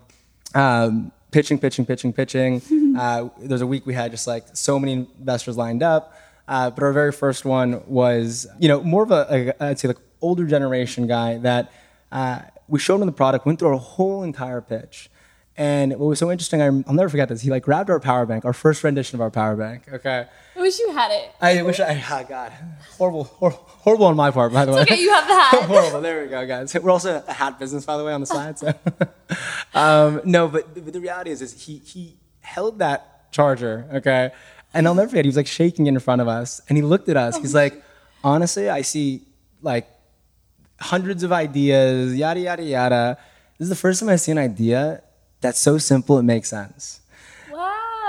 [0.54, 2.96] Um, pitching, pitching, pitching, pitching.
[2.98, 6.16] uh, there's a week we had just like so many investors lined up.
[6.48, 9.88] Uh, but our very first one was, you know, more of a, a I'd say
[9.88, 11.72] like older generation guy that
[12.12, 12.42] uh,
[12.74, 15.08] we showed him the product, went through our whole entire pitch.
[15.56, 17.44] And what was so interesting, I, I'll never forget this.
[17.44, 19.84] He like grabbed our power bank, our first rendition of our power bank.
[19.94, 20.26] Okay.
[20.56, 21.32] I wish you had it.
[21.40, 22.52] I wish I, oh God,
[22.98, 24.82] horrible, hor- horrible on my part, by the way.
[24.82, 25.64] Okay, you have the hat.
[25.66, 26.02] horrible.
[26.02, 26.74] There we go, guys.
[26.74, 28.58] We're also a hat business, by the way, on the side.
[28.58, 28.74] So,
[29.76, 34.32] um, no, but, but the reality is, is he he held that charger, okay,
[34.74, 35.26] and I'll never forget.
[35.26, 37.38] He was like shaking in front of us, and he looked at us.
[37.38, 37.84] He's like,
[38.24, 39.28] honestly, I see
[39.62, 39.88] like
[40.80, 43.18] hundreds of ideas, yada yada yada.
[43.58, 45.04] This is the first time I see an idea
[45.42, 47.02] that's so simple it makes sense.
[47.52, 47.60] Wow.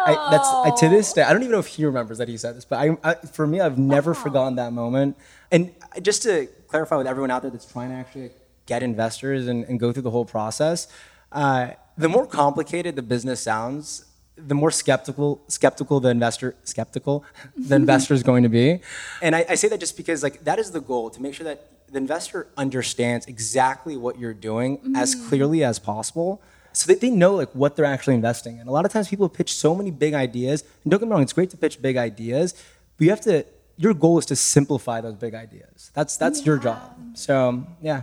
[0.06, 1.22] I, that's I, to this day.
[1.22, 3.46] I don't even know if he remembers that he said this, but I, I for
[3.46, 5.16] me, I've never forgotten that moment.
[5.50, 5.72] And
[6.02, 8.30] just to clarify with everyone out there that's trying to actually
[8.66, 10.88] get investors and, and go through the whole process,
[11.32, 17.24] uh, the more complicated the business sounds, the more skeptical skeptical the investor skeptical
[17.56, 18.80] the investor is going to be.
[19.22, 21.44] And I, I say that just because like that is the goal to make sure
[21.44, 24.96] that the investor understands exactly what you're doing mm-hmm.
[24.96, 28.66] as clearly as possible so that they know like what they're actually investing in.
[28.66, 31.22] A lot of times people pitch so many big ideas, and don't get me wrong,
[31.22, 32.52] it's great to pitch big ideas,
[32.96, 33.46] but you have to.
[33.76, 35.90] Your goal is to simplify those big ideas.
[35.94, 36.96] That's that's your job.
[37.14, 38.02] So yeah,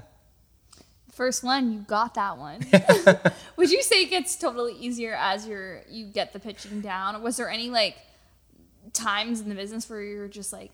[1.14, 2.66] First one, you got that one.
[3.58, 7.22] Would you say it gets totally easier as you're you get the pitching down?
[7.22, 7.98] Was there any like
[8.94, 10.72] times in the business where you're just like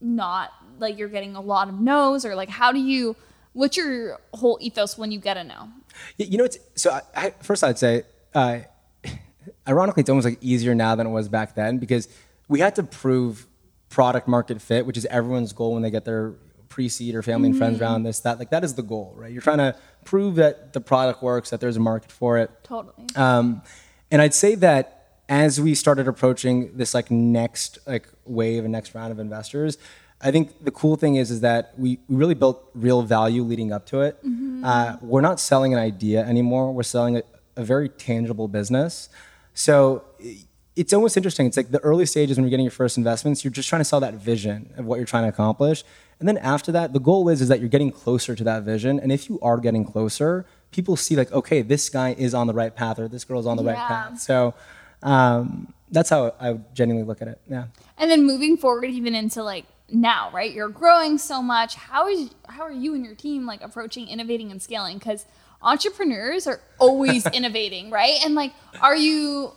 [0.00, 3.16] not like you're getting a lot of no's or like how do you
[3.52, 5.68] what's your whole ethos when you get a no?
[6.16, 6.90] You know it's so.
[6.90, 8.60] I, I, first, I'd say, uh,
[9.68, 12.08] ironically, it's almost like easier now than it was back then because
[12.48, 13.46] we had to prove
[13.88, 16.34] product market fit, which is everyone's goal when they get their
[16.68, 18.20] pre-seed or family and friends around this.
[18.20, 19.32] That like that is the goal, right?
[19.32, 22.50] You're trying to prove that the product works, that there's a market for it.
[22.62, 23.06] Totally.
[23.16, 23.62] Um,
[24.10, 24.99] and I'd say that
[25.30, 29.78] as we started approaching this like next like wave and next round of investors,
[30.20, 33.72] I think the cool thing is is that we, we really built real value leading
[33.72, 34.18] up to it.
[34.64, 36.72] Uh, we're not selling an idea anymore.
[36.72, 37.22] We're selling a,
[37.56, 39.08] a very tangible business.
[39.54, 40.04] So
[40.74, 41.46] it's almost interesting.
[41.46, 43.84] It's like the early stages when you're getting your first investments, you're just trying to
[43.84, 45.84] sell that vision of what you're trying to accomplish.
[46.18, 48.98] And then after that, the goal is is that you're getting closer to that vision.
[48.98, 52.54] And if you are getting closer, people see like, okay, this guy is on the
[52.54, 54.20] right path or this girl's on the right path.
[54.20, 54.54] So
[55.02, 57.40] um, that's how I would genuinely look at it.
[57.48, 57.66] Yeah.
[57.98, 60.52] And then moving forward even into like now, right?
[60.52, 61.74] You're growing so much.
[61.74, 65.26] How is how are you and your team like approaching innovating and scaling cuz
[65.62, 68.24] entrepreneurs are always innovating, right?
[68.24, 69.52] And like are you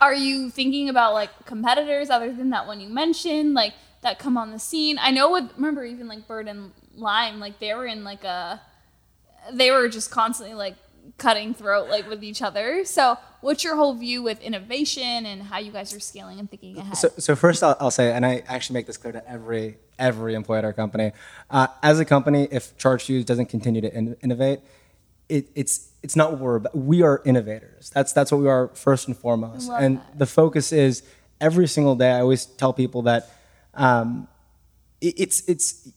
[0.00, 4.36] are you thinking about like competitors other than that one you mentioned like that come
[4.36, 4.98] on the scene?
[5.00, 8.60] I know with remember even like Bird and Lime like they were in like a
[9.52, 10.74] they were just constantly like
[11.16, 12.84] cutting throat like with each other.
[12.84, 16.76] So, what's your whole view with innovation and how you guys are scaling and thinking
[16.78, 16.96] ahead?
[16.96, 20.34] So, so first, I'll, I'll say, and I actually make this clear to every every
[20.34, 21.12] employee at our company.
[21.50, 24.60] Uh, as a company, if Charge Fuse doesn't continue to in- innovate,
[25.28, 26.76] it, it's it's not what we're about.
[26.76, 27.90] We are innovators.
[27.90, 29.70] That's that's what we are first and foremost.
[29.70, 30.18] And that.
[30.18, 31.02] the focus is
[31.40, 32.10] every single day.
[32.12, 33.30] I always tell people that
[33.74, 34.28] um,
[35.00, 35.88] it- it's it's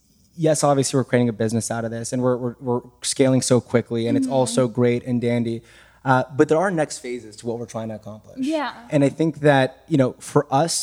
[0.41, 3.61] yes, obviously we're creating a business out of this, and we're we're, we're scaling so
[3.61, 4.81] quickly, and it's all so Mm-hmm.
[4.81, 5.61] great and dandy.
[6.03, 8.37] Uh, but there are next phases to what we're trying to accomplish.
[8.39, 8.73] Yeah.
[8.89, 10.73] And I think that you know, for us,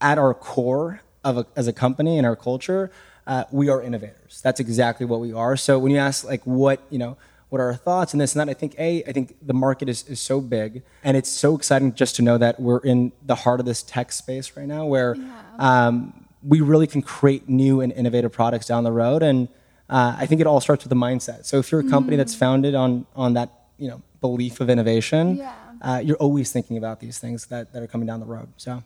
[0.00, 2.90] at our core of a, as a company and our culture,
[3.26, 4.40] uh, we are innovators.
[4.42, 5.56] That's exactly what we are.
[5.56, 7.16] So when you ask like what you know,
[7.50, 9.88] what are our thoughts and this and that, I think a, I think the market
[9.88, 13.34] is, is so big and it's so exciting just to know that we're in the
[13.34, 15.16] heart of this tech space right now, where
[15.58, 19.22] um, we really can create new and innovative products down the road.
[19.22, 19.48] And
[19.88, 21.44] uh, I think it all starts with the mindset.
[21.44, 25.36] So if you're a company that's founded on on that you know belief of innovation,
[25.36, 25.52] Yeah.
[25.82, 28.48] uh, you're always thinking about these things that, that are coming down the road.
[28.56, 28.82] So.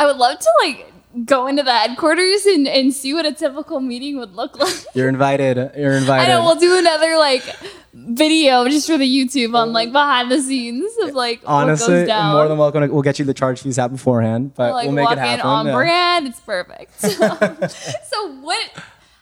[0.00, 0.90] I would love to like
[1.26, 4.74] go into the headquarters and, and see what a typical meeting would look like.
[4.94, 5.72] You're invited.
[5.76, 6.24] You're invited.
[6.24, 7.44] I know we'll do another like
[7.92, 12.06] video just for the YouTube on like behind the scenes of like what Honestly, goes
[12.06, 12.32] down.
[12.32, 12.80] more than welcome.
[12.80, 15.18] To, we'll get you the Charge Fuse out beforehand, but like we'll make walk it
[15.18, 15.40] happen.
[15.40, 15.74] in on yeah.
[15.74, 16.26] brand.
[16.28, 16.98] It's perfect.
[17.00, 18.70] so what?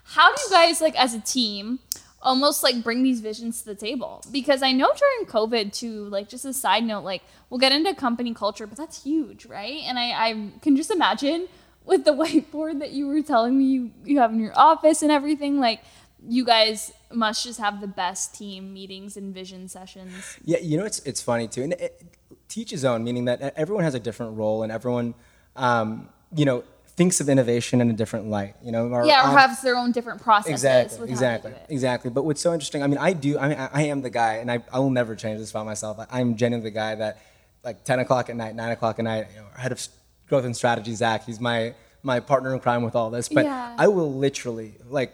[0.05, 1.81] How do you guys like as a team?
[2.21, 6.05] Almost like bring these visions to the table because I know during COVID too.
[6.07, 9.83] Like just a side note, like we'll get into company culture, but that's huge, right?
[9.85, 11.47] And I, I can just imagine
[11.85, 15.13] with the whiteboard that you were telling me you, you have in your office and
[15.13, 15.61] everything.
[15.61, 15.81] Like
[16.27, 20.39] you guys must just have the best team meetings and vision sessions.
[20.45, 22.03] Yeah, you know it's it's funny too, and it,
[22.49, 25.15] teach his own, meaning that everyone has a different role, and everyone,
[25.57, 26.65] um, you know,
[26.99, 28.55] thinks of innovation in a different light.
[28.63, 30.53] You know, our- yeah, or um, our- have their own different processes.
[30.65, 31.75] exactly exactly How they do it.
[31.75, 34.11] exactly but what's so interesting i mean i do i mean i, I am the
[34.11, 36.95] guy and I, I will never change this about myself I, i'm genuinely the guy
[36.97, 37.19] that
[37.65, 39.81] like 10 o'clock at night 9 o'clock at night you know, head of
[40.29, 43.75] growth and strategy zach he's my my partner in crime with all this but Yeah.
[43.79, 45.13] i will literally like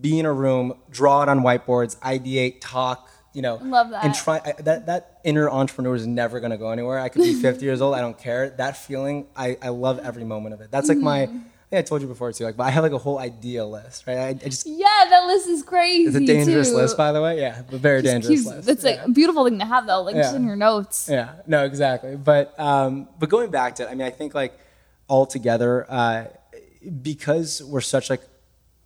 [0.00, 4.04] be in a room draw it on whiteboards ideate talk you know Love that.
[4.04, 7.22] and try I, that that inner entrepreneur is never going to go anywhere i could
[7.22, 10.60] be 50 years old i don't care that feeling i i love every moment of
[10.62, 11.38] it that's like my Mm-hmm.
[11.72, 12.44] yeah, I told you before too.
[12.48, 14.18] Like, but I have like a whole idea list, right?
[14.18, 16.04] I, I just Yeah, that list is crazy.
[16.06, 16.76] it's a dangerous too.
[16.80, 17.32] list, by the way.
[17.44, 18.68] Yeah, but very dangerous Keeps- list.
[18.72, 21.08] It's like a beautiful thing to have though, like just in your notes.
[21.10, 22.14] yeah, no, exactly.
[22.32, 24.54] But um, but going back to, it, I mean, I think like
[25.08, 26.24] all together, uh,
[27.02, 28.22] because we're such like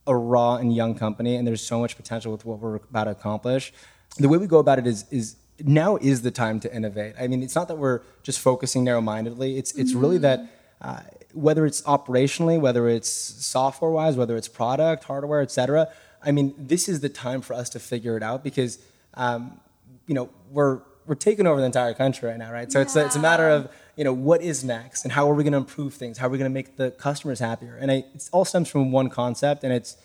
[0.07, 3.11] a raw and young company, and there's so much potential with what we're about to
[3.11, 3.73] accomplish.
[4.17, 7.15] The way we go about it is is now is the time to innovate.
[7.21, 9.59] I mean, it's not that we're just focusing narrow-mindedly.
[9.59, 10.41] It's it's really that.
[10.81, 11.01] Uh,
[11.33, 15.89] whether it's operationally, whether it's software-wise, whether it's product, hardware, et cetera,
[16.23, 18.79] I mean, this is the time for us to figure it out because
[19.15, 19.61] um,
[20.07, 22.71] you know we're we're taking over the entire country right now, right?
[22.71, 25.35] So it's a, it's a matter of you know what is next and how are
[25.35, 26.19] we going to improve things?
[26.19, 27.77] How are we going to make the customers happier?
[27.81, 29.97] And I, it all stems from one concept, and it's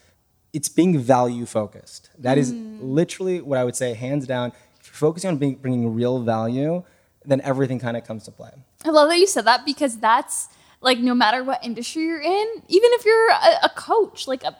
[0.55, 2.09] it's being value focused.
[2.17, 4.53] That is literally what I would say, hands down.
[4.79, 6.83] If you're focusing on being, bringing real value,
[7.25, 8.51] then everything kind of comes to play.
[8.85, 10.47] I love that you said that because that's
[10.79, 14.55] like no matter what industry you're in, even if you're a, a coach, like a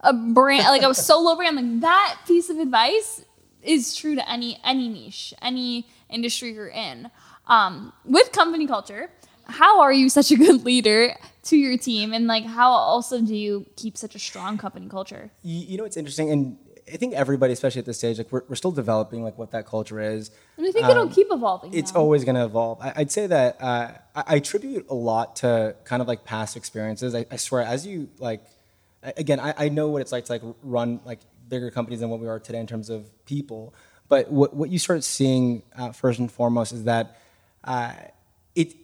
[0.00, 3.24] a brand, like a solo brand, like that piece of advice
[3.62, 7.10] is true to any any niche, any industry you're in.
[7.46, 9.10] Um, with company culture,
[9.48, 13.34] how are you such a good leader to your team, and like how also do
[13.34, 15.30] you keep such a strong company culture?
[15.42, 16.58] You, you know, it's interesting, and
[16.92, 19.66] I think everybody, especially at this stage, like we're, we're still developing like what that
[19.66, 20.30] culture is.
[20.56, 21.70] And I think it'll keep evolving.
[21.70, 22.00] Um, It's now.
[22.00, 22.80] always going to evolve.
[22.80, 26.56] I, I'd say that uh, I, I attribute a lot to kind of like past
[26.56, 27.14] experiences.
[27.14, 28.42] I, I swear, as you like,
[29.02, 32.20] again, I, I know what it's like to like run like bigger companies than what
[32.20, 33.74] we are today in terms of people.
[34.08, 37.20] But what, what you start seeing uh, first and foremost is that
[37.64, 37.92] uh,
[38.54, 38.74] it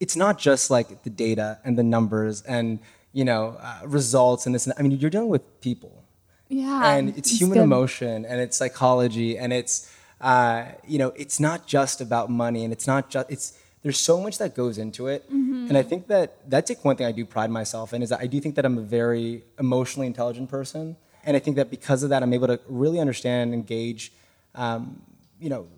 [0.00, 2.78] it's not just like the data and the numbers and
[3.12, 4.66] you know uh, results and this.
[4.66, 4.80] And that.
[4.80, 6.04] I mean, you're dealing with people
[6.48, 7.64] yeah, and it's human good.
[7.64, 12.72] emotion and it's psychology and it's uh, you know it's not just about money and
[12.72, 15.24] it's not just it's there's so much that goes into it
[15.68, 18.20] and i think that that's like one thing i do pride myself in is that
[18.20, 22.02] i do think that i'm a very emotionally intelligent person and i think that because
[22.02, 24.12] of that i'm able to really understand and engage
[24.56, 25.00] um,
[25.38, 25.68] you know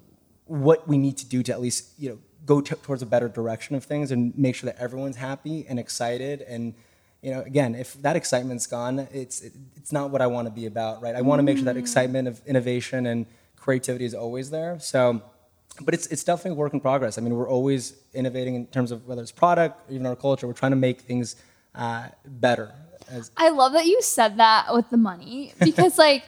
[0.47, 3.29] what we need to do to at least you know go t- towards a better
[3.29, 6.75] direction of things and make sure that everyone's happy and excited and
[7.23, 10.51] you know again if that excitement's gone it's it, it's not what i want to
[10.51, 11.15] be about right?
[11.15, 13.27] I want to make sure that excitement of innovation and
[13.57, 14.79] creativity is always there.
[14.81, 15.23] So
[15.83, 17.19] but it's it's definitely a work in progress.
[17.19, 20.47] I mean we're always innovating in terms of whether it's product or even our culture
[20.47, 21.37] we're trying to make things
[21.75, 22.73] uh, better
[23.11, 26.25] as I love that you said that with the money because, like,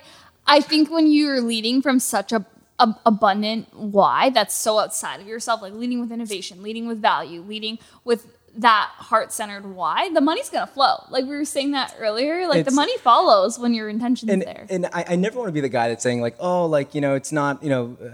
[0.46, 2.44] I think when you're leading from such a,
[2.78, 7.42] ab- abundant why that's so outside of yourself, like leading with innovation, leading with value,
[7.42, 11.04] leading with that heart centered why, the money's gonna flow.
[11.10, 14.66] Like we were saying that earlier, like the money follows when your intention's and, there.
[14.68, 17.00] and I, I never want to be the guy that's saying like, oh, like you
[17.00, 18.08] know, it's not you know, uh,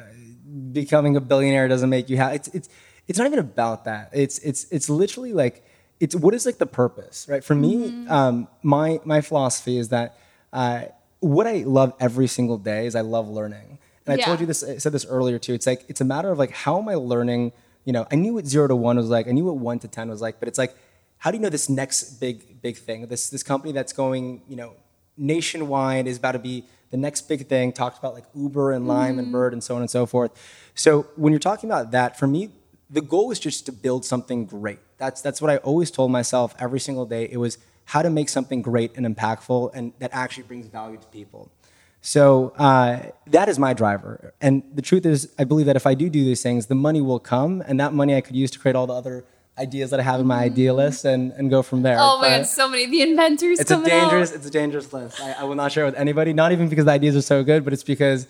[0.73, 2.37] becoming a billionaire doesn't make you happy.
[2.37, 2.69] It's it's
[3.09, 4.11] it's not even about that.
[4.13, 5.65] It's it's it's literally like
[5.99, 7.43] it's what is like the purpose, right?
[7.43, 8.11] For me, Mm-hmm.
[8.13, 10.17] um, my my philosophy is that
[10.53, 10.83] uh,
[11.21, 13.78] what I love every single day is I love learning.
[14.09, 15.55] And I told you this, I said this earlier too.
[15.55, 17.53] It's like it's a matter of like how am I learning?
[17.85, 19.29] You know, I knew what zero to one was like.
[19.29, 20.39] I knew what one to ten was like.
[20.39, 20.75] But it's like,
[21.19, 23.07] how do you know this next big big thing?
[23.07, 24.75] This this company that's going, you know,
[25.17, 27.73] nationwide is about to be the next big thing.
[27.73, 29.33] Talked about like Uber and Lime and mm-hmm.
[29.33, 30.33] Bird and so on and so forth.
[30.75, 32.51] So when you're talking about that, for me,
[32.91, 34.79] the goal was just to build something great.
[34.97, 37.29] That's that's what I always told myself every single day.
[37.31, 41.07] It was how to make something great and impactful, and that actually brings value to
[41.07, 41.51] people.
[42.01, 44.33] So uh, that is my driver.
[44.41, 47.01] And the truth is, I believe that if I do do these things, the money
[47.01, 49.25] will come, and that money I could use to create all the other
[49.59, 51.97] ideas that I have in my idea list and, and go from there.
[51.99, 54.37] oh my But god, so many the inventors it's a dangerous, out.
[54.37, 55.21] it's a dangerous list.
[55.21, 56.33] I, I will not share it with anybody.
[56.33, 58.29] Not even because the ideas are so good, but it's because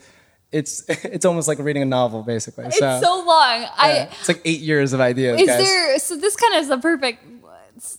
[0.51, 2.65] it's it's almost like reading a novel, basically.
[2.67, 2.89] It's so
[3.27, 3.61] long.
[3.61, 5.39] yeah, I it's like eight years of ideas.
[5.39, 5.59] is guys.
[5.63, 7.23] there so this kind of is the perfect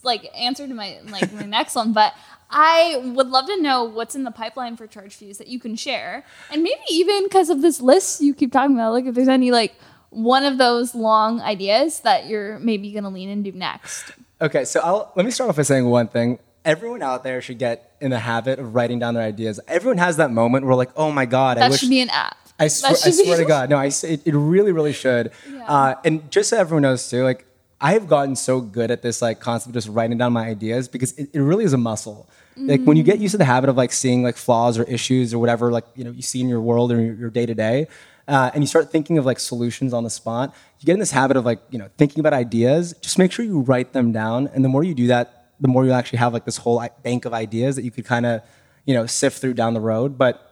[0.02, 2.12] like answer to my like my next one but
[2.50, 5.76] i would love to know what's in the pipeline for Charge Fuse that you can
[5.76, 9.28] share and maybe even because of this list you keep talking about like if there's
[9.28, 9.74] any like
[10.10, 14.80] one of those long ideas that you're maybe going to lean into next Okay, so
[14.82, 16.38] I'll, let me start off by saying one thing.
[16.64, 19.60] Everyone out there should get in the habit of writing down their ideas.
[19.68, 22.10] Everyone has that moment where like, oh my god, I that wish should be an
[22.10, 25.32] app I swear, I swear to God, no, I it, it really, really should.
[25.50, 25.64] Yeah.
[25.66, 27.46] Uh, and just so everyone knows too, like
[27.80, 30.86] I have gotten so good at this like concept of just writing down my ideas
[30.86, 32.28] because it, it really is a muscle.
[32.68, 35.32] Like when you get used to the habit of like seeing like flaws or issues
[35.34, 37.86] or whatever like you know you see in your world or your day to day,
[38.28, 41.36] and you start thinking of like solutions on the spot, you get in this habit
[41.36, 42.94] of like you know thinking about ideas.
[43.00, 45.84] Just make sure you write them down, and the more you do that, the more
[45.84, 48.42] you actually have like this whole bank of ideas that you could kind of
[48.84, 50.16] you know sift through down the road.
[50.16, 50.46] But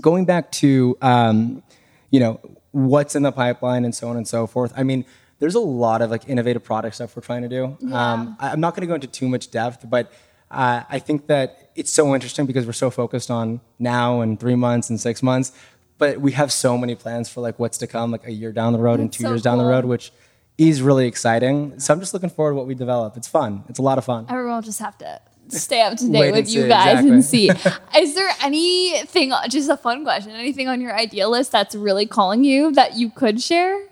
[0.00, 1.62] going back to um,
[2.10, 2.40] you know
[2.70, 5.04] what's in the pipeline and so on and so forth i mean
[5.40, 8.60] there's a lot of like innovative product stuff we're trying to do um, I, i'm
[8.60, 10.12] not going to go into too much depth but
[10.50, 14.54] uh, i think that it's so interesting because we're so focused on now and three
[14.54, 15.52] months and six months
[15.98, 18.72] but we have so many plans for like what's to come like a year down
[18.72, 20.12] the road and two so years down the road which
[20.58, 23.78] is really exciting so i'm just looking forward to what we develop it's fun it's
[23.78, 26.48] a lot of fun everyone will just have to stay up to date with and
[26.48, 27.50] you see, guys and see.
[27.96, 32.44] Is there anything, just a fun question, anything on your idea list that's really calling
[32.44, 33.88] you that you could share?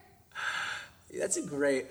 [1.18, 1.86] That's a great.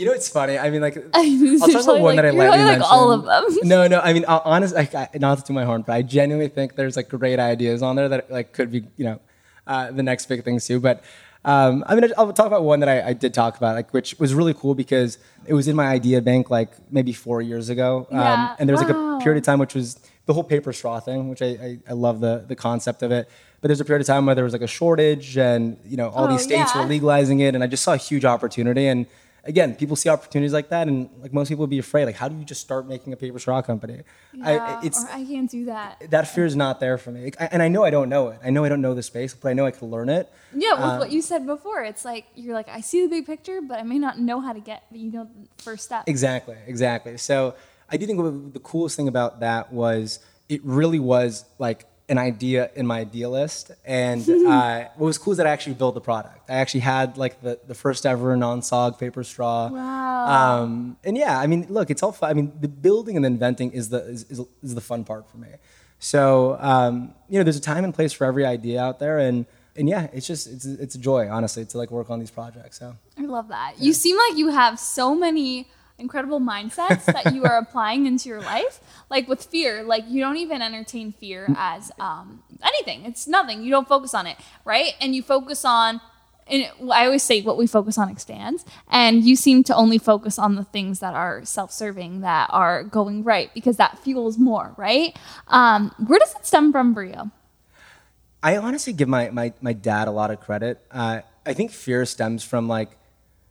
[0.00, 0.56] You know, it's funny.
[0.58, 3.68] I mean, like, I'll talk about one like- that I lightly like all of them.
[3.68, 4.00] No, no.
[4.00, 7.10] I mean, honestly, I, not to toot my horn, but I genuinely think there's like
[7.10, 9.20] great ideas on there that like could be, you know,
[9.66, 10.80] uh, the next big things too.
[10.80, 11.04] But
[11.44, 14.18] um, I mean, I'll talk about one that I, I did talk about, like, which
[14.18, 18.06] was really cool because it was in my idea bank like maybe four years ago,
[18.10, 18.56] um, Yeah.
[18.58, 19.18] and there was like Wow.
[19.18, 21.92] a period of time which was the whole paper straw thing, which I, I, I
[21.92, 23.28] love the the concept of it.
[23.60, 26.08] But there's a period of time where there was like a shortage, and you know,
[26.08, 26.80] all Oh, these states yeah.
[26.82, 28.86] were legalizing it, and I just saw a huge opportunity.
[28.86, 29.04] And
[29.44, 32.28] again, people see opportunities like that, and like most people would be afraid, like, how
[32.28, 34.02] do you just start making a paper straw company?
[34.32, 36.02] Yeah, I, it's or I can't do that.
[36.10, 38.28] that fear is not there for me, Like, I- and I know I don't know
[38.28, 38.38] it.
[38.44, 40.30] I know I don't know the space, but I know I can learn it.
[40.54, 43.26] Yeah, with Um, what you said before, it's like you're like, I see the big
[43.26, 45.24] picture, but I may not know how to get, but you know,
[45.56, 46.04] the first step.
[46.06, 47.16] Exactly, exactly.
[47.16, 47.54] So
[47.90, 52.70] I do think the coolest thing about that was it really was like an idea
[52.74, 53.70] in my idea list.
[53.84, 56.50] And uh, what was cool is that I actually built the product.
[56.50, 59.68] I actually had like the, the first ever non-sog paper straw.
[59.68, 60.26] Wow.
[60.26, 62.28] Um, and yeah, I mean, look, it's all fun.
[62.28, 65.30] I mean, the building and the inventing is the is, is, is the fun part
[65.30, 65.48] for me.
[66.00, 69.46] So um, you know, there's a time and place for every idea out there, and
[69.76, 72.78] and yeah, it's just it's it's a joy, honestly, to like work on these projects.
[72.78, 72.96] So.
[73.18, 73.74] I love that.
[73.78, 75.68] You seem like you have so many
[76.00, 78.80] incredible mindsets that you are applying into your life.
[79.10, 83.04] Like with fear, like you don't even entertain fear as um, anything.
[83.04, 83.62] It's nothing.
[83.62, 84.94] You don't focus on it, right?
[85.00, 86.00] And you focus on.
[86.46, 90.36] And I always say what we focus on expands, and you seem to only focus
[90.36, 95.16] on the things that are self-serving, that are going right, because that fuels more, right?
[95.46, 97.30] Um, where does it stem from you?
[98.42, 100.84] I honestly give my, my, my dad a lot of credit.
[100.90, 102.90] Uh, I think fear stems from like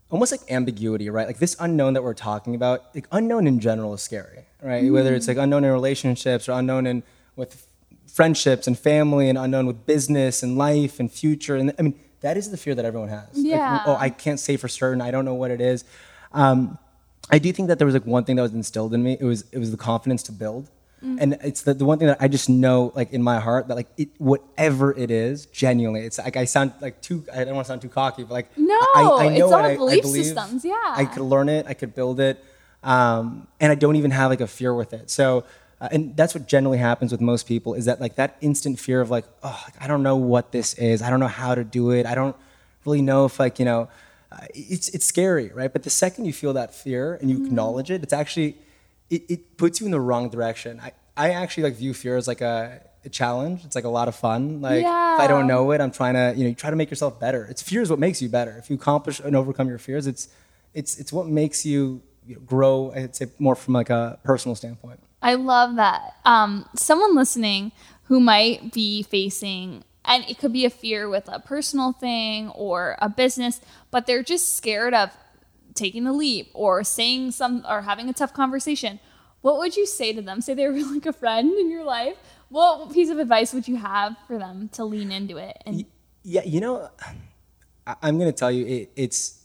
[0.10, 1.28] almost like ambiguity, right?
[1.28, 4.91] Like this unknown that we're talking about, like unknown in general is scary, right?
[4.91, 7.03] Whether it's like unknown in relationships or unknown in
[7.36, 7.66] with
[8.07, 11.55] friendships and family and unknown with business and life and future.
[11.55, 13.28] And I mean, that is the fear that everyone has.
[13.34, 13.84] Like, Yeah.
[13.86, 14.99] oh, I can't say for certain.
[15.01, 15.84] I don't know what it is.
[16.34, 16.78] Um,
[17.32, 19.16] I do think that there was like one thing that was instilled in me.
[19.20, 20.70] It was it was the confidence to build.
[21.02, 23.76] And it's the, the one thing that I just know, like in my heart, that
[23.76, 27.24] like it, whatever it is, genuinely, it's like I sound like too.
[27.34, 29.66] I don't want to sound too cocky, but like No, I, I know it's all
[29.66, 30.76] I- I belief believe systems, yeah.
[31.02, 31.66] I could learn it.
[31.68, 32.43] I could build it,
[32.84, 35.10] um, and I don't even have like a fear with it.
[35.10, 35.45] So,
[35.82, 39.00] uh, and that's what generally happens with most people is that like that instant fear
[39.00, 41.02] of like, oh, I don't know what this is.
[41.02, 42.06] I don't know how to do it.
[42.06, 42.36] I don't
[42.86, 43.88] really know if like you know,
[44.34, 45.72] uh, it's it's scary, right?
[45.72, 47.45] But the second you feel that fear and you Mm-hmm.
[47.45, 48.58] acknowledge it, it's actually
[49.10, 50.80] it, it puts you in the wrong direction.
[50.80, 53.66] I, I actually like view fear as like a, a challenge.
[53.66, 54.62] It's like a lot of fun.
[54.62, 56.89] Like if I don't know it, I'm trying to you know you try to make
[56.89, 57.45] yourself better.
[57.45, 58.55] It's fear is what makes you better.
[58.57, 60.30] If you accomplish and overcome your fears, it's
[60.74, 62.91] it's it's what makes you, you know, grow.
[62.95, 64.99] I'd say more from like a personal standpoint.
[65.22, 66.16] I love that.
[66.24, 71.39] Um, someone listening who might be facing, and it could be a fear with a
[71.39, 73.60] personal thing or a business,
[73.91, 75.12] but they're just scared of
[75.80, 78.99] taking the leap or saying some or having a tough conversation.
[79.41, 80.41] What would you say to them?
[80.41, 82.17] Say they were like a friend in your life.
[82.49, 85.61] What piece of advice would you have for them to lean into it?
[85.65, 85.86] And
[86.23, 86.89] Yeah, you know,
[88.01, 89.38] I'm gonna tell you, it, it's.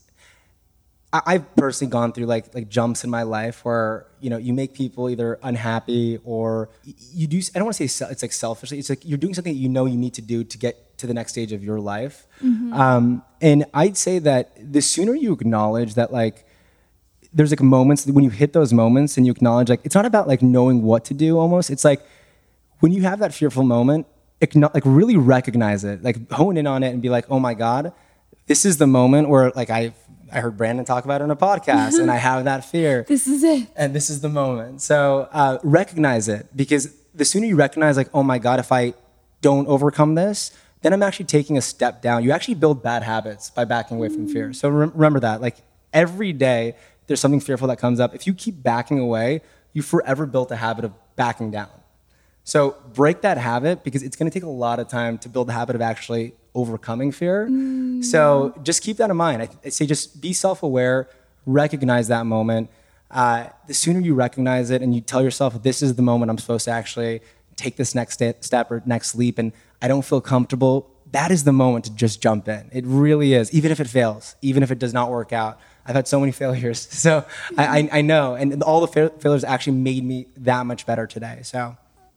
[1.13, 4.75] I've personally gone through like like jumps in my life where you know you make
[4.75, 7.39] people either unhappy or you do.
[7.55, 8.81] I don't want to say it's like selfishly.
[8.81, 11.07] It's like you're doing something that you know you need to do to get to
[11.07, 12.27] the next stage of your life.
[12.43, 16.47] Um, and I'd say that the sooner you acknowledge that like
[17.33, 20.29] there's like moments when you hit those moments and you acknowledge like it's not about
[20.29, 22.01] like knowing what to do almost it's like
[22.79, 24.07] when you have that fearful moment
[24.41, 27.93] like really recognize it like hone in on it and be like oh my god
[28.47, 29.93] this is the moment where like i
[30.31, 33.27] i heard brandon talk about it on a podcast and i have that fear this
[33.27, 33.67] is it.
[33.75, 34.81] and this is the moment.
[34.81, 38.95] So uh, recognize it because the sooner you recognize, like, oh my God, if I
[39.41, 40.51] don't overcome this,
[40.85, 42.23] then I'm actually taking a step down.
[42.25, 44.53] You actually build bad habits by backing away from fear.
[44.53, 45.41] So rem- remember that.
[45.41, 45.57] Like
[45.95, 46.77] every day,
[47.07, 48.15] there's something fearful that comes up.
[48.15, 49.41] If you keep backing away,
[49.73, 51.71] you forever built a habit of backing down.
[52.45, 55.49] So break that habit because it's going to take a lot of time to build
[55.49, 57.49] the habit of actually overcoming fear.
[58.03, 59.41] So just keep that in mind.
[59.41, 61.09] I, I say just be self-aware,
[61.47, 62.69] recognize that moment.
[63.11, 66.39] Uh, the sooner you recognize it and you tell yourself, this is the moment I'm
[66.39, 67.23] supposed to actually
[67.57, 71.45] take this next step, step or next leap, and I don't feel comfortable, that is
[71.45, 72.69] the moment to just jump in.
[72.73, 75.61] It really is, even if it fails, even if it does not work out.
[75.87, 76.81] I've had so many failures.
[76.81, 77.25] So
[77.57, 81.07] I, I, I know, and all the fa- failures actually made me that much better
[81.07, 81.41] today.
[81.43, 81.77] So.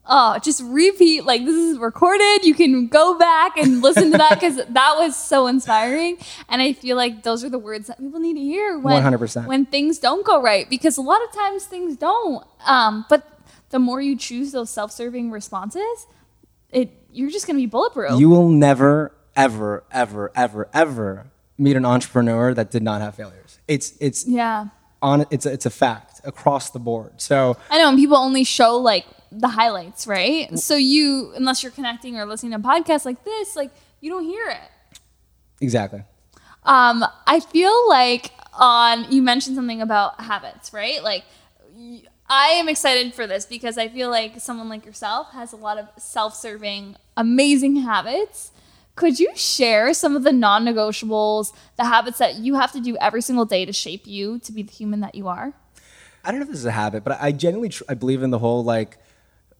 [0.10, 1.26] Oh, just repeat.
[1.26, 2.46] Like this is recorded.
[2.46, 6.18] You can go back and listen to that because that was so inspiring.
[6.48, 9.48] And I feel like those are the words that people need to hear when 100%.
[9.48, 10.70] when things don't go right.
[10.70, 12.46] Because a lot of times things don't.
[12.66, 13.37] Um, but
[13.70, 16.08] the more you choose those self-serving responses,
[16.72, 18.20] it you're just gonna be bulletproof.
[18.20, 23.60] You will never, ever, ever, ever, ever meet an entrepreneur that did not have failures.
[23.68, 24.68] It's it's yeah.
[25.02, 27.20] on it's a, it's a fact across the board.
[27.22, 30.58] So I know, and people only show like the highlights, right?
[30.58, 34.48] So you, unless you're connecting or listening to podcasts like this, like you don't hear
[34.50, 35.00] it.
[35.60, 36.04] exactly.
[36.64, 41.02] Um, I feel like on you mentioned something about habits, right?
[41.04, 41.24] Like
[41.74, 45.56] y- I am excited for this because I feel like someone like yourself has a
[45.56, 48.52] lot of self-serving, amazing habits.
[48.96, 53.22] Could you share some of the non-negotiables, the habits that you have to do every
[53.22, 55.54] single day to shape you to be the human that you are?
[56.26, 58.32] I don't know if this is a habit, but I genuinely tr- I believe in
[58.32, 58.98] the whole like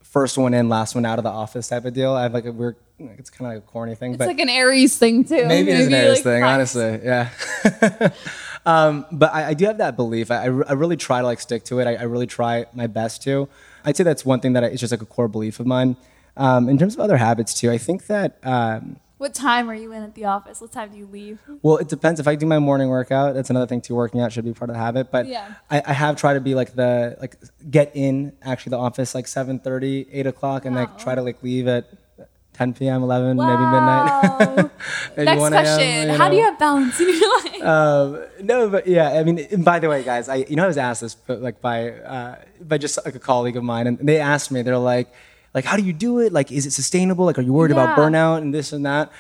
[0.04, 2.14] first one in, last one out of the office type of deal.
[2.14, 4.40] I have like a weird, it's kind of like a corny thing, It's but like
[4.40, 5.46] an Aries thing too.
[5.46, 6.76] maybe it is an Aries like, thing, flex.
[6.76, 7.00] honestly.
[7.06, 8.10] Yeah.
[8.68, 10.30] um, but I, I do have that belief.
[10.30, 11.88] I, I I really try to like stick to it.
[11.88, 13.48] I, I really try my best to.
[13.86, 15.96] I'd say that's one thing that I, it's just like a core belief of mine.
[16.36, 19.92] Um, in terms of other habits too, I think that um, What time are you
[19.94, 20.62] in at the office?
[20.62, 21.40] What time do you leave?
[21.64, 22.20] well, it depends.
[22.20, 23.96] If I do my morning workout, that's another thing too.
[23.96, 25.10] Working out should be part of the habit.
[25.12, 25.48] But Yeah.
[25.72, 27.38] I, I have tried to be like the like
[27.72, 31.68] get in actually the office like 7:30, 8 o'clock, and like try to like leave
[31.68, 31.86] at
[32.54, 34.72] 10 p.m., 11, maybe midnight.
[35.16, 37.57] Maybe Next 1 question: you How do you have balance in your life?
[37.62, 40.68] Um, no, but yeah, I mean, and by the way, guys, I you know I
[40.68, 43.98] was asked this, but like by uh, by just like a colleague of mine, and
[44.00, 45.12] they asked me, they're like,
[45.54, 46.34] like, how do you do it?
[46.34, 47.26] Like, is it sustainable?
[47.26, 49.12] Like, are you worried about burnout and this and that?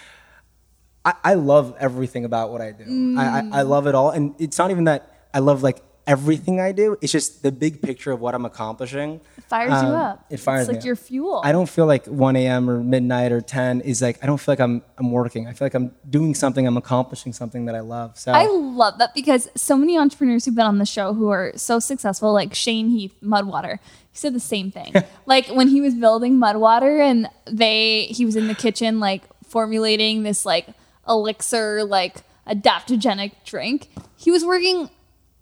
[1.03, 3.15] I, I love everything about what I do.
[3.17, 6.59] I, I, I love it all, and it's not even that I love like everything
[6.59, 6.97] I do.
[7.01, 9.19] It's just the big picture of what I'm accomplishing.
[9.37, 10.25] It fires you Um, up.
[10.29, 10.61] It fires you.
[10.61, 10.85] it's me like up.
[10.85, 11.41] your fuel.
[11.43, 12.69] I don't feel like 1 a.m.
[12.69, 15.47] or midnight or 10 is like I don't feel like I'm I'm working.
[15.47, 16.65] I feel like I'm doing something.
[16.65, 18.17] I'm accomplishing something that I love.
[18.17, 21.51] So I love that because so many entrepreneurs who've been on the show who are
[21.55, 23.79] so successful, like Shane Heath, Mudwater,
[24.11, 24.93] he said the same thing.
[25.25, 30.23] like when he was building Mudwater and they he was in the kitchen like formulating
[30.23, 30.67] this like
[31.07, 33.89] elixir like adaptogenic drink.
[34.15, 34.89] He was working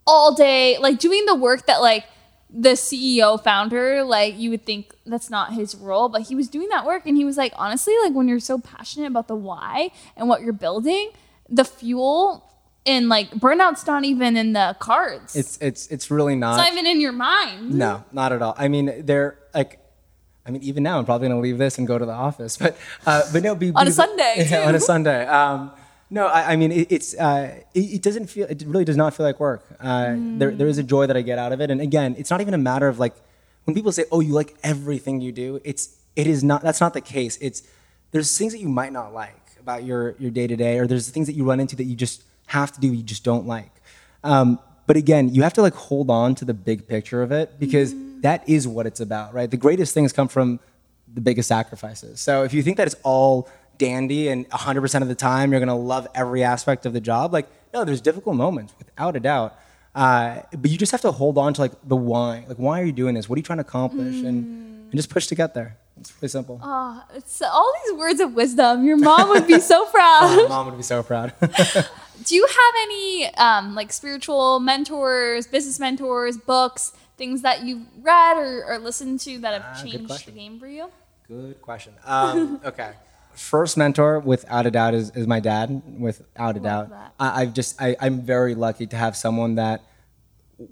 [0.08, 2.06] all day, like doing the work that like
[2.50, 6.70] the CEO founder, like you would think that's not his role, but he was doing
[6.70, 9.92] that work and he was like, honestly, like when you're so passionate about the why
[10.16, 11.12] and what you're building,
[11.50, 12.50] the fuel
[12.86, 15.36] and like burnout's not even in the cards.
[15.36, 16.52] It's it's it's really not.
[16.52, 17.74] It's not even in your mind.
[17.74, 18.56] No, not at all.
[18.58, 19.80] I mean, they're like,
[20.46, 22.78] I mean, even now I'm probably gonna leave this and go to the office, but
[23.06, 24.80] uh, but no, be, On a Sunday, yeah, on a.
[24.80, 25.26] Sunday.
[25.26, 25.72] Um,
[26.10, 28.48] no, I, I mean, it, it's uh, it, it doesn't feel.
[28.48, 29.66] It really does not feel like work.
[29.80, 32.30] Uh, There there is a joy that I get out of it, and again, it's
[32.30, 33.16] not even a matter of like
[33.66, 36.62] when people say, "Oh, you like everything you do." It's it is not.
[36.62, 37.38] That's not the case.
[37.42, 37.64] It's
[38.12, 41.10] there's things that you might not like about your your day to day, or there's
[41.10, 43.72] things that you run into that you just have to do you just don't like.
[44.24, 47.60] Um, but again, you have to like hold on to the big picture of it
[47.60, 49.50] because that is what it's about, right?
[49.50, 50.60] The greatest things come from
[51.12, 52.22] the biggest sacrifices.
[52.22, 55.68] So if you think that it's all dandy and 100% of the time you're going
[55.68, 59.58] to love every aspect of the job, like no, there's difficult moments without a doubt.
[59.94, 62.46] Uh, but you just have to hold on to like the why.
[62.48, 63.28] Like why are you doing this?
[63.30, 64.16] What are you trying to accomplish?
[64.18, 64.28] And,
[64.86, 65.78] and just push to get there.
[66.00, 66.60] It's really simple.
[66.62, 68.84] Oh, it's all these words of wisdom.
[68.86, 70.50] Your mom would be so proud.
[70.50, 71.32] Mom would be so proud.
[72.24, 78.38] Do you have any um, like spiritual mentors, business mentors, books, things that you've read
[78.38, 80.90] or, or listened to that have Ah, changed the game for you?
[81.28, 81.94] Good question.
[82.06, 82.92] Um, okay.
[83.36, 85.82] First mentor, without a doubt, is, is my dad.
[86.00, 87.14] Without a doubt, that.
[87.20, 89.84] I, I've just I, I'm very lucky to have someone that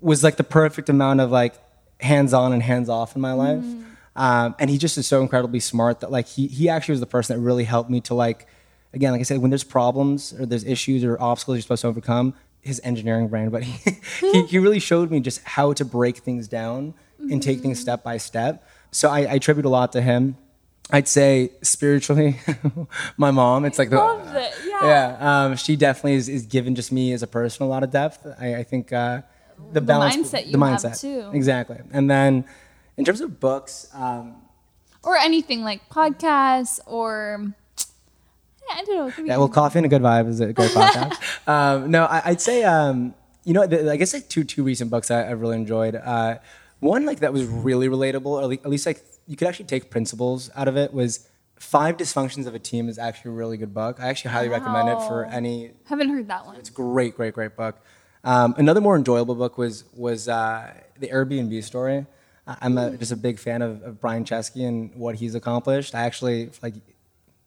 [0.00, 1.54] was like the perfect amount of like
[2.00, 3.62] hands on and hands off in my life.
[3.62, 3.84] Mm.
[4.16, 7.06] Um, and he just is so incredibly smart that like he he actually was the
[7.06, 8.46] person that really helped me to like
[8.92, 11.88] again like I said when there's problems or there's issues or obstacles you're supposed to
[11.88, 16.18] overcome his engineering brain but he he, he really showed me just how to break
[16.18, 16.94] things down
[17.30, 18.66] and take things step by step.
[18.90, 20.36] So I, I attribute a lot to him.
[20.90, 22.38] I'd say spiritually,
[23.16, 23.64] my mom.
[23.64, 23.96] It's like the
[24.34, 24.52] it.
[24.66, 24.84] Yeah.
[25.18, 27.90] yeah, um, she definitely is, is given just me as a person a lot of
[27.90, 28.26] depth.
[28.38, 29.22] I, I think uh,
[29.72, 31.30] the, balance, mindset you the have, mindset, too.
[31.32, 31.78] exactly.
[31.92, 32.44] And then
[32.96, 34.36] in terms of books, um,
[35.02, 37.40] Or anything like podcasts or
[38.68, 39.24] yeah, I don't know.
[39.24, 41.48] yeah, well, Coffee and a Good Vibe is a great podcast.
[41.48, 43.14] um, no, I, I'd say um,
[43.44, 45.94] you know, the, I guess like two two recent books I, I've really enjoyed.
[45.94, 46.38] Uh,
[46.80, 50.50] one like that was really relatable, or at least like you could actually take principles
[50.54, 50.92] out of it.
[50.92, 53.98] Was Five Dysfunctions of a Team is actually a really good book.
[54.00, 55.30] I actually highly recommend it for Wow.
[55.32, 56.56] any Haven't heard that one.
[56.56, 57.76] It's a great, great, great book.
[58.24, 62.06] Um, another more enjoyable book was was uh, the Airbnb story.
[62.46, 65.94] I'm a, just a big fan of, of Brian Chesky and what he's accomplished.
[65.94, 66.74] I actually like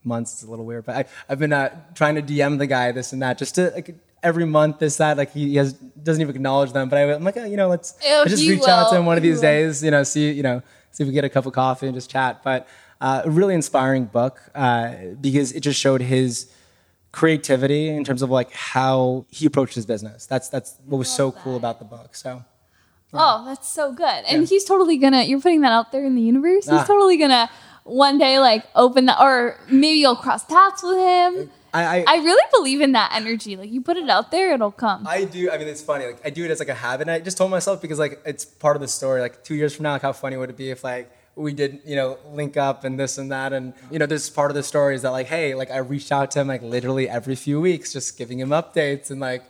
[0.04, 2.92] months it's a little weird, but I, I've been uh, trying to DM the guy
[2.92, 6.36] this and that just to like every month this that like he has doesn't even
[6.36, 6.90] acknowledge them.
[6.90, 9.06] But I, am like, oh, you know, let's, Oh, let's just reach out to him
[9.06, 9.42] one of these will.
[9.42, 9.84] days.
[9.84, 12.10] You know, see you know see if we get a cup of coffee and just
[12.10, 12.44] chat.
[12.44, 12.68] But
[13.02, 16.52] uh, a really inspiring book uh, because it just showed his
[17.12, 20.26] creativity in terms of like how he approached his business.
[20.26, 22.16] That's that's what was so cool about the book.
[22.16, 22.44] So
[23.14, 24.24] Oh, that's so good.
[24.30, 26.66] And he's totally gonna you're putting that out there in the universe.
[26.66, 26.84] He's Ah.
[26.86, 27.50] totally gonna
[27.86, 31.50] one day like open that or maybe you'll cross paths with him.
[31.74, 33.56] I I, I really believe in that energy.
[33.56, 35.06] Like you put it out there, it'll come.
[35.08, 35.50] I do.
[35.52, 36.06] I mean, it's funny.
[36.06, 37.08] Like I do it as like a habit.
[37.08, 39.22] And I just told myself because like it's part of the story.
[39.22, 41.80] Like two years from now, like how funny would it be if like we did
[41.86, 44.64] you know link up and this and that and you know this part of the
[44.64, 47.62] story is that like hey like I reached out to him like literally every few
[47.62, 49.44] weeks just giving him updates and like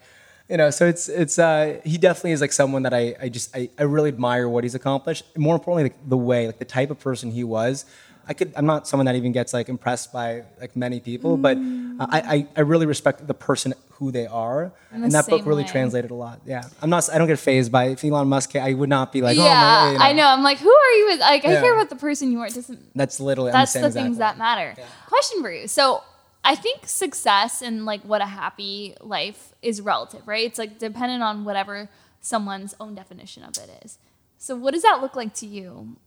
[0.49, 3.55] you know so it's it's uh he definitely is like someone that I I just
[3.55, 6.91] I, I really admire what he's accomplished more importantly like the way like the type
[6.91, 7.85] of person he was
[8.27, 11.57] I could I'm not someone that even gets like impressed by like many people but
[11.57, 15.45] uh, I, I I really respect the person who they are the and that book
[15.45, 15.69] really way.
[15.69, 18.73] translated a lot yeah I'm not I don't get phased by if Elon Musk I
[18.73, 20.27] would not be like yeah, oh my, you I know.
[20.27, 21.05] I'm like, who are you?
[21.07, 21.19] With?
[21.19, 21.61] Like, I Yeah.
[21.61, 22.47] care about the person you are.
[22.47, 24.75] It doesn't that's literally that's the the same things that matter.
[25.07, 25.67] Question for you.
[25.67, 26.03] So
[26.43, 30.45] I think success and like what a happy life is relative, right?
[30.45, 31.89] It's like dependent on whatever
[32.21, 33.97] someone's own definition of it is.
[34.37, 35.97] So what does that look like to you?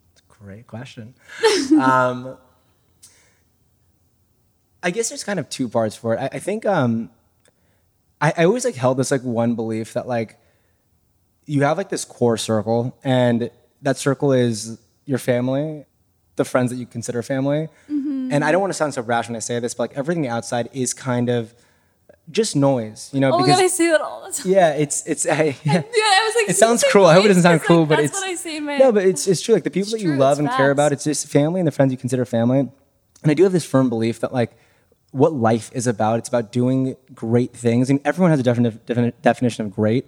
[0.42, 1.14] Great question.
[1.80, 2.36] um,
[4.82, 6.18] I guess there's kind of two parts for it.
[6.18, 7.10] I, I think um,
[8.20, 10.38] I, I always like held this like one belief that like
[11.44, 13.50] you have like this core circle, and
[13.82, 15.84] that circle is your family,
[16.36, 17.68] the friends that you consider family.
[18.32, 20.26] And I don't want to sound so brash when I say this, but like everything
[20.28, 21.52] outside is kind of
[22.30, 23.32] just noise, you know?
[23.32, 24.52] Oh my because god, I say that all the time.
[24.52, 25.64] yeah, it's it's I, yeah.
[25.64, 27.06] Yeah, I was like, It sounds "You say cruel.
[27.06, 28.92] I hope it doesn't sound cruel, like, but that's it's what I say my no,
[28.92, 29.54] but it's it's true.
[29.54, 31.66] Like the people It's that you true, love and care about, it's just family and
[31.66, 32.60] the friends you consider family.
[32.60, 34.56] And I do have this firm belief that like
[35.10, 37.90] what life is about, it's about doing great things.
[37.90, 40.06] And everyone has a different defini- definition of great,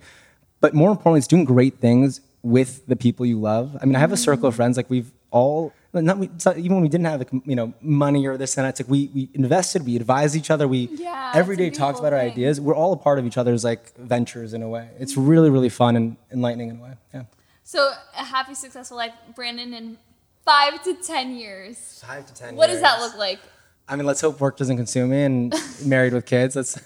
[0.61, 3.77] but more importantly, it's doing great things with the people you love.
[3.81, 4.23] I mean, I have a mm-hmm.
[4.23, 5.73] circle of friends like we've all.
[5.95, 8.65] Not, we- not, even when we didn't have like, you know money or this and
[8.65, 11.65] that, it's like we, we invested, we advised each other, we Yeah, every it's a
[11.65, 12.61] day talked beautiful about our ideas.
[12.61, 14.89] We're all a part of each other's like ventures in a way.
[14.99, 16.93] It's really really fun and enlightening in a way.
[17.13, 17.25] Yeah.
[17.65, 19.99] So a happy, successful life, Brandon, in
[20.45, 22.03] five to ten years.
[22.07, 22.57] Five to ten.
[22.57, 23.41] What does that look like?
[23.89, 26.57] I mean, let's hope work doesn't consume me and married with kids.
[26.57, 26.79] Let's,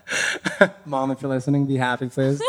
[0.86, 2.42] mom, if you're listening, be happy, please.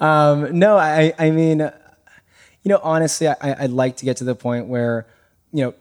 [0.00, 4.34] Um, no, I, I mean, you know, honestly, I, I'd like to get to the
[4.34, 5.06] point where,
[5.54, 5.74] you know,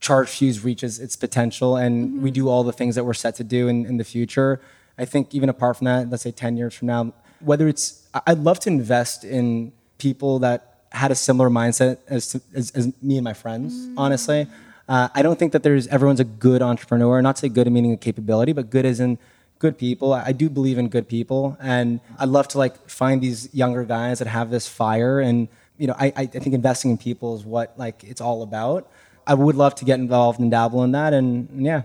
[0.00, 3.44] Charge Fuse reaches its potential and we do all the things that we're set to
[3.44, 4.60] do in, in the future.
[4.98, 8.38] I think even apart from that, let's say 10 years from now, whether it's, I'd
[8.38, 13.16] love to invest in people that had a similar mindset as, to, as, as me
[13.16, 14.48] and my friends, honestly.
[14.88, 17.22] Uh, I don't think that there's everyone's a good entrepreneur.
[17.22, 19.18] Not to say good meaning a capability, but good as in
[19.60, 20.12] good people.
[20.12, 24.18] I do believe in good people, and I'd love to like find these younger guys
[24.18, 25.20] that have this fire.
[25.20, 25.46] And
[25.78, 28.90] you know, I I think investing in people is what like it's all about.
[29.30, 31.82] I would love to get involved and dabble in that, and, and yeah,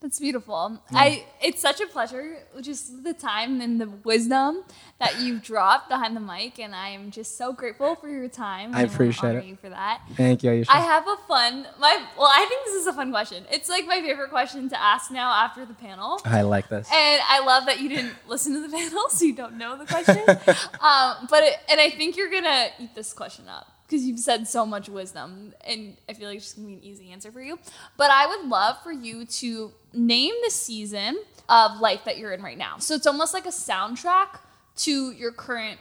[0.00, 0.80] That's beautiful.
[0.92, 4.62] I it's such a pleasure, just the time and the wisdom
[5.00, 8.76] that you've dropped behind the mic, and I am just so grateful for your time.
[8.76, 9.44] I appreciate it.
[9.44, 10.02] you for that.
[10.14, 10.50] thank you.
[10.50, 10.66] Aisha.
[10.68, 13.44] I have a fun my well, I think this is a fun question.
[13.50, 16.20] It's like my favorite question to ask now after the panel.
[16.24, 16.88] I like this.
[16.94, 19.86] And I love that you didn't listen to the panel, so you don't know the
[19.86, 20.22] question.
[20.80, 24.48] um, but it, and I think you're gonna eat this question up because you've said
[24.48, 27.40] so much wisdom, and I feel like it's just gonna be an easy answer for
[27.40, 27.60] you.
[27.96, 32.42] But I would love for you to name the season of life that you're in
[32.42, 32.78] right now.
[32.78, 34.40] So it's almost like a soundtrack
[34.78, 35.78] to your current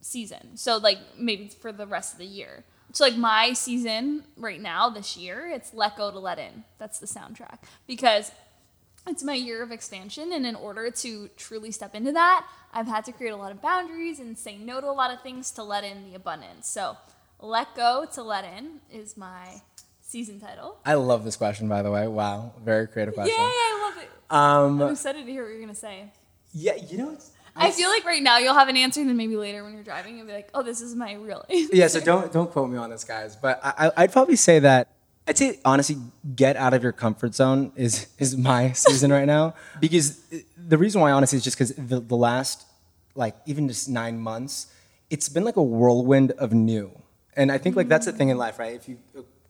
[0.00, 0.56] season.
[0.56, 2.64] So like maybe for the rest of the year.
[2.92, 6.64] So like my season right now this year, it's let go to let in.
[6.78, 8.32] That's the soundtrack because
[9.06, 13.04] it's my year of expansion and in order to truly step into that, I've had
[13.04, 15.62] to create a lot of boundaries and say no to a lot of things to
[15.62, 16.68] let in the abundance.
[16.68, 16.96] So
[17.40, 19.60] let go to let in is my
[20.00, 20.78] season title.
[20.84, 22.08] I love this question, by the way.
[22.08, 23.34] Wow, very creative question.
[23.38, 24.10] I love it.
[24.30, 26.10] Um, I'm excited to hear what you're gonna say.
[26.52, 29.16] yeah, you know, it's, I feel like right now you'll have an answer, and then
[29.16, 31.86] maybe later when you're driving, you'll be like, "Oh, this is my real." answer." yeah,
[31.88, 33.34] so don't don't quote me on this, guys.
[33.36, 34.88] But I, I- I'd probably say that
[35.26, 35.96] I'd say honestly,
[36.36, 40.20] get out of your comfort zone is is my season right now because
[40.56, 42.64] the reason why honestly is just because the, the last
[43.14, 44.68] like even just nine months,
[45.10, 46.92] it's been like a whirlwind of new,
[47.38, 48.74] and I think like that's the thing in life, right?
[48.74, 48.98] If you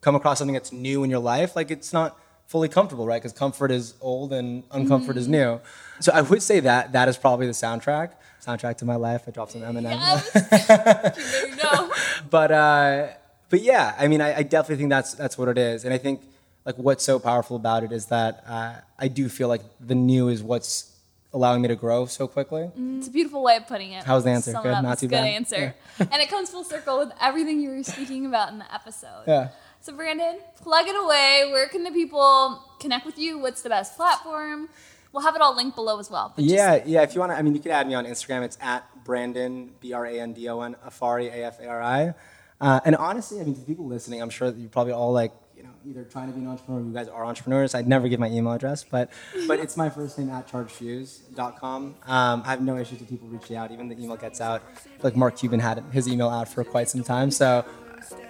[0.01, 2.17] come across something that's new in your life, like it's not
[2.47, 3.21] fully comfortable, right?
[3.21, 5.61] Because comfort is old and uncomfort is new.
[6.01, 8.13] So I would say that that is probably the soundtrack.
[8.45, 9.23] Soundtrack to my life.
[9.27, 9.93] I dropped some Eminem.
[9.93, 11.45] Yes.
[11.49, 11.93] you know.
[12.31, 13.09] but uh,
[13.49, 15.99] but yeah, I mean, I, I definitely think that's that's what it is, and I
[15.99, 16.23] think
[16.65, 20.29] like what's so powerful about it is that uh, I do feel like the new
[20.29, 20.93] is what's
[21.33, 22.71] allowing me to grow so quickly.
[22.97, 24.05] It's a beautiful way of putting it.
[24.05, 24.53] How's the answer?
[24.53, 24.73] Sum Good?
[24.73, 24.83] up.
[24.83, 25.27] Not too good bad?
[25.27, 25.75] answer.
[25.99, 29.25] and it comes full circle with everything you were speaking about in the episode.
[29.27, 29.49] Yeah.
[29.81, 31.49] So Brandon, plug it away.
[31.53, 33.39] Where can the people connect with you?
[33.39, 34.69] What's the best platform?
[35.13, 36.33] We'll have it all linked below as well.
[36.35, 37.03] but just- Yeah, yeah.
[37.03, 38.43] If you want to, I mean, you can add me on Instagram.
[38.43, 41.83] It's at Brandon B R A N D O N Afari A F A R
[41.83, 42.15] I.
[42.61, 45.33] Uh, and honestly, I mean, to people listening, I'm sure that you're probably all like,
[45.33, 45.48] you
[45.89, 46.81] either trying to be an entrepreneur.
[46.81, 47.75] or You guys are entrepreneurs.
[47.75, 49.11] I'd never give my email address, but
[49.47, 51.97] but it's my first name at chargefuse.com.
[52.07, 53.71] Um, I have no issues with people reaching out.
[53.71, 54.63] Even the email gets out.
[55.03, 57.65] Like Mark Cuban had his email out for quite some time, so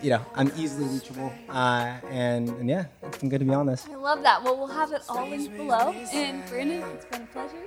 [0.00, 1.32] you know, I'm easily reachable.
[1.48, 3.86] Uh, and, and yeah, it's been good to be on this.
[3.90, 4.42] I love that.
[4.42, 5.92] Well, we'll have it all linked below.
[6.12, 7.62] And Brandon, it's been a pleasure.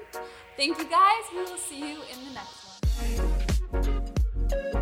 [0.58, 1.24] Thank you guys.
[1.34, 2.82] We will see you in the next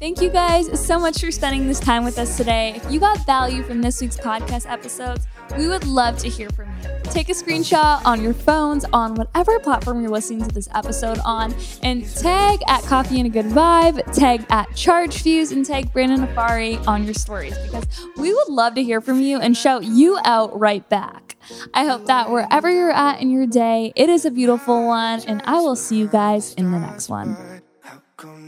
[0.00, 2.72] Thank you guys so much for spending this time with us today.
[2.76, 5.26] If you got value from this week's podcast episodes,
[5.56, 6.90] we would love to hear from you.
[7.04, 11.54] Take a screenshot on your phones on whatever platform you're listening to this episode on
[11.82, 16.26] and tag at Coffee and a Good Vibe, tag at Charge Fuse, and tag Brandon
[16.26, 17.86] Afari on your stories because
[18.16, 21.36] we would love to hear from you and shout you out right back.
[21.72, 25.40] I hope that wherever you're at in your day, it is a beautiful one, and
[25.44, 27.53] I will see you guys in the next one.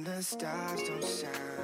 [0.07, 1.56] The stars don't shine?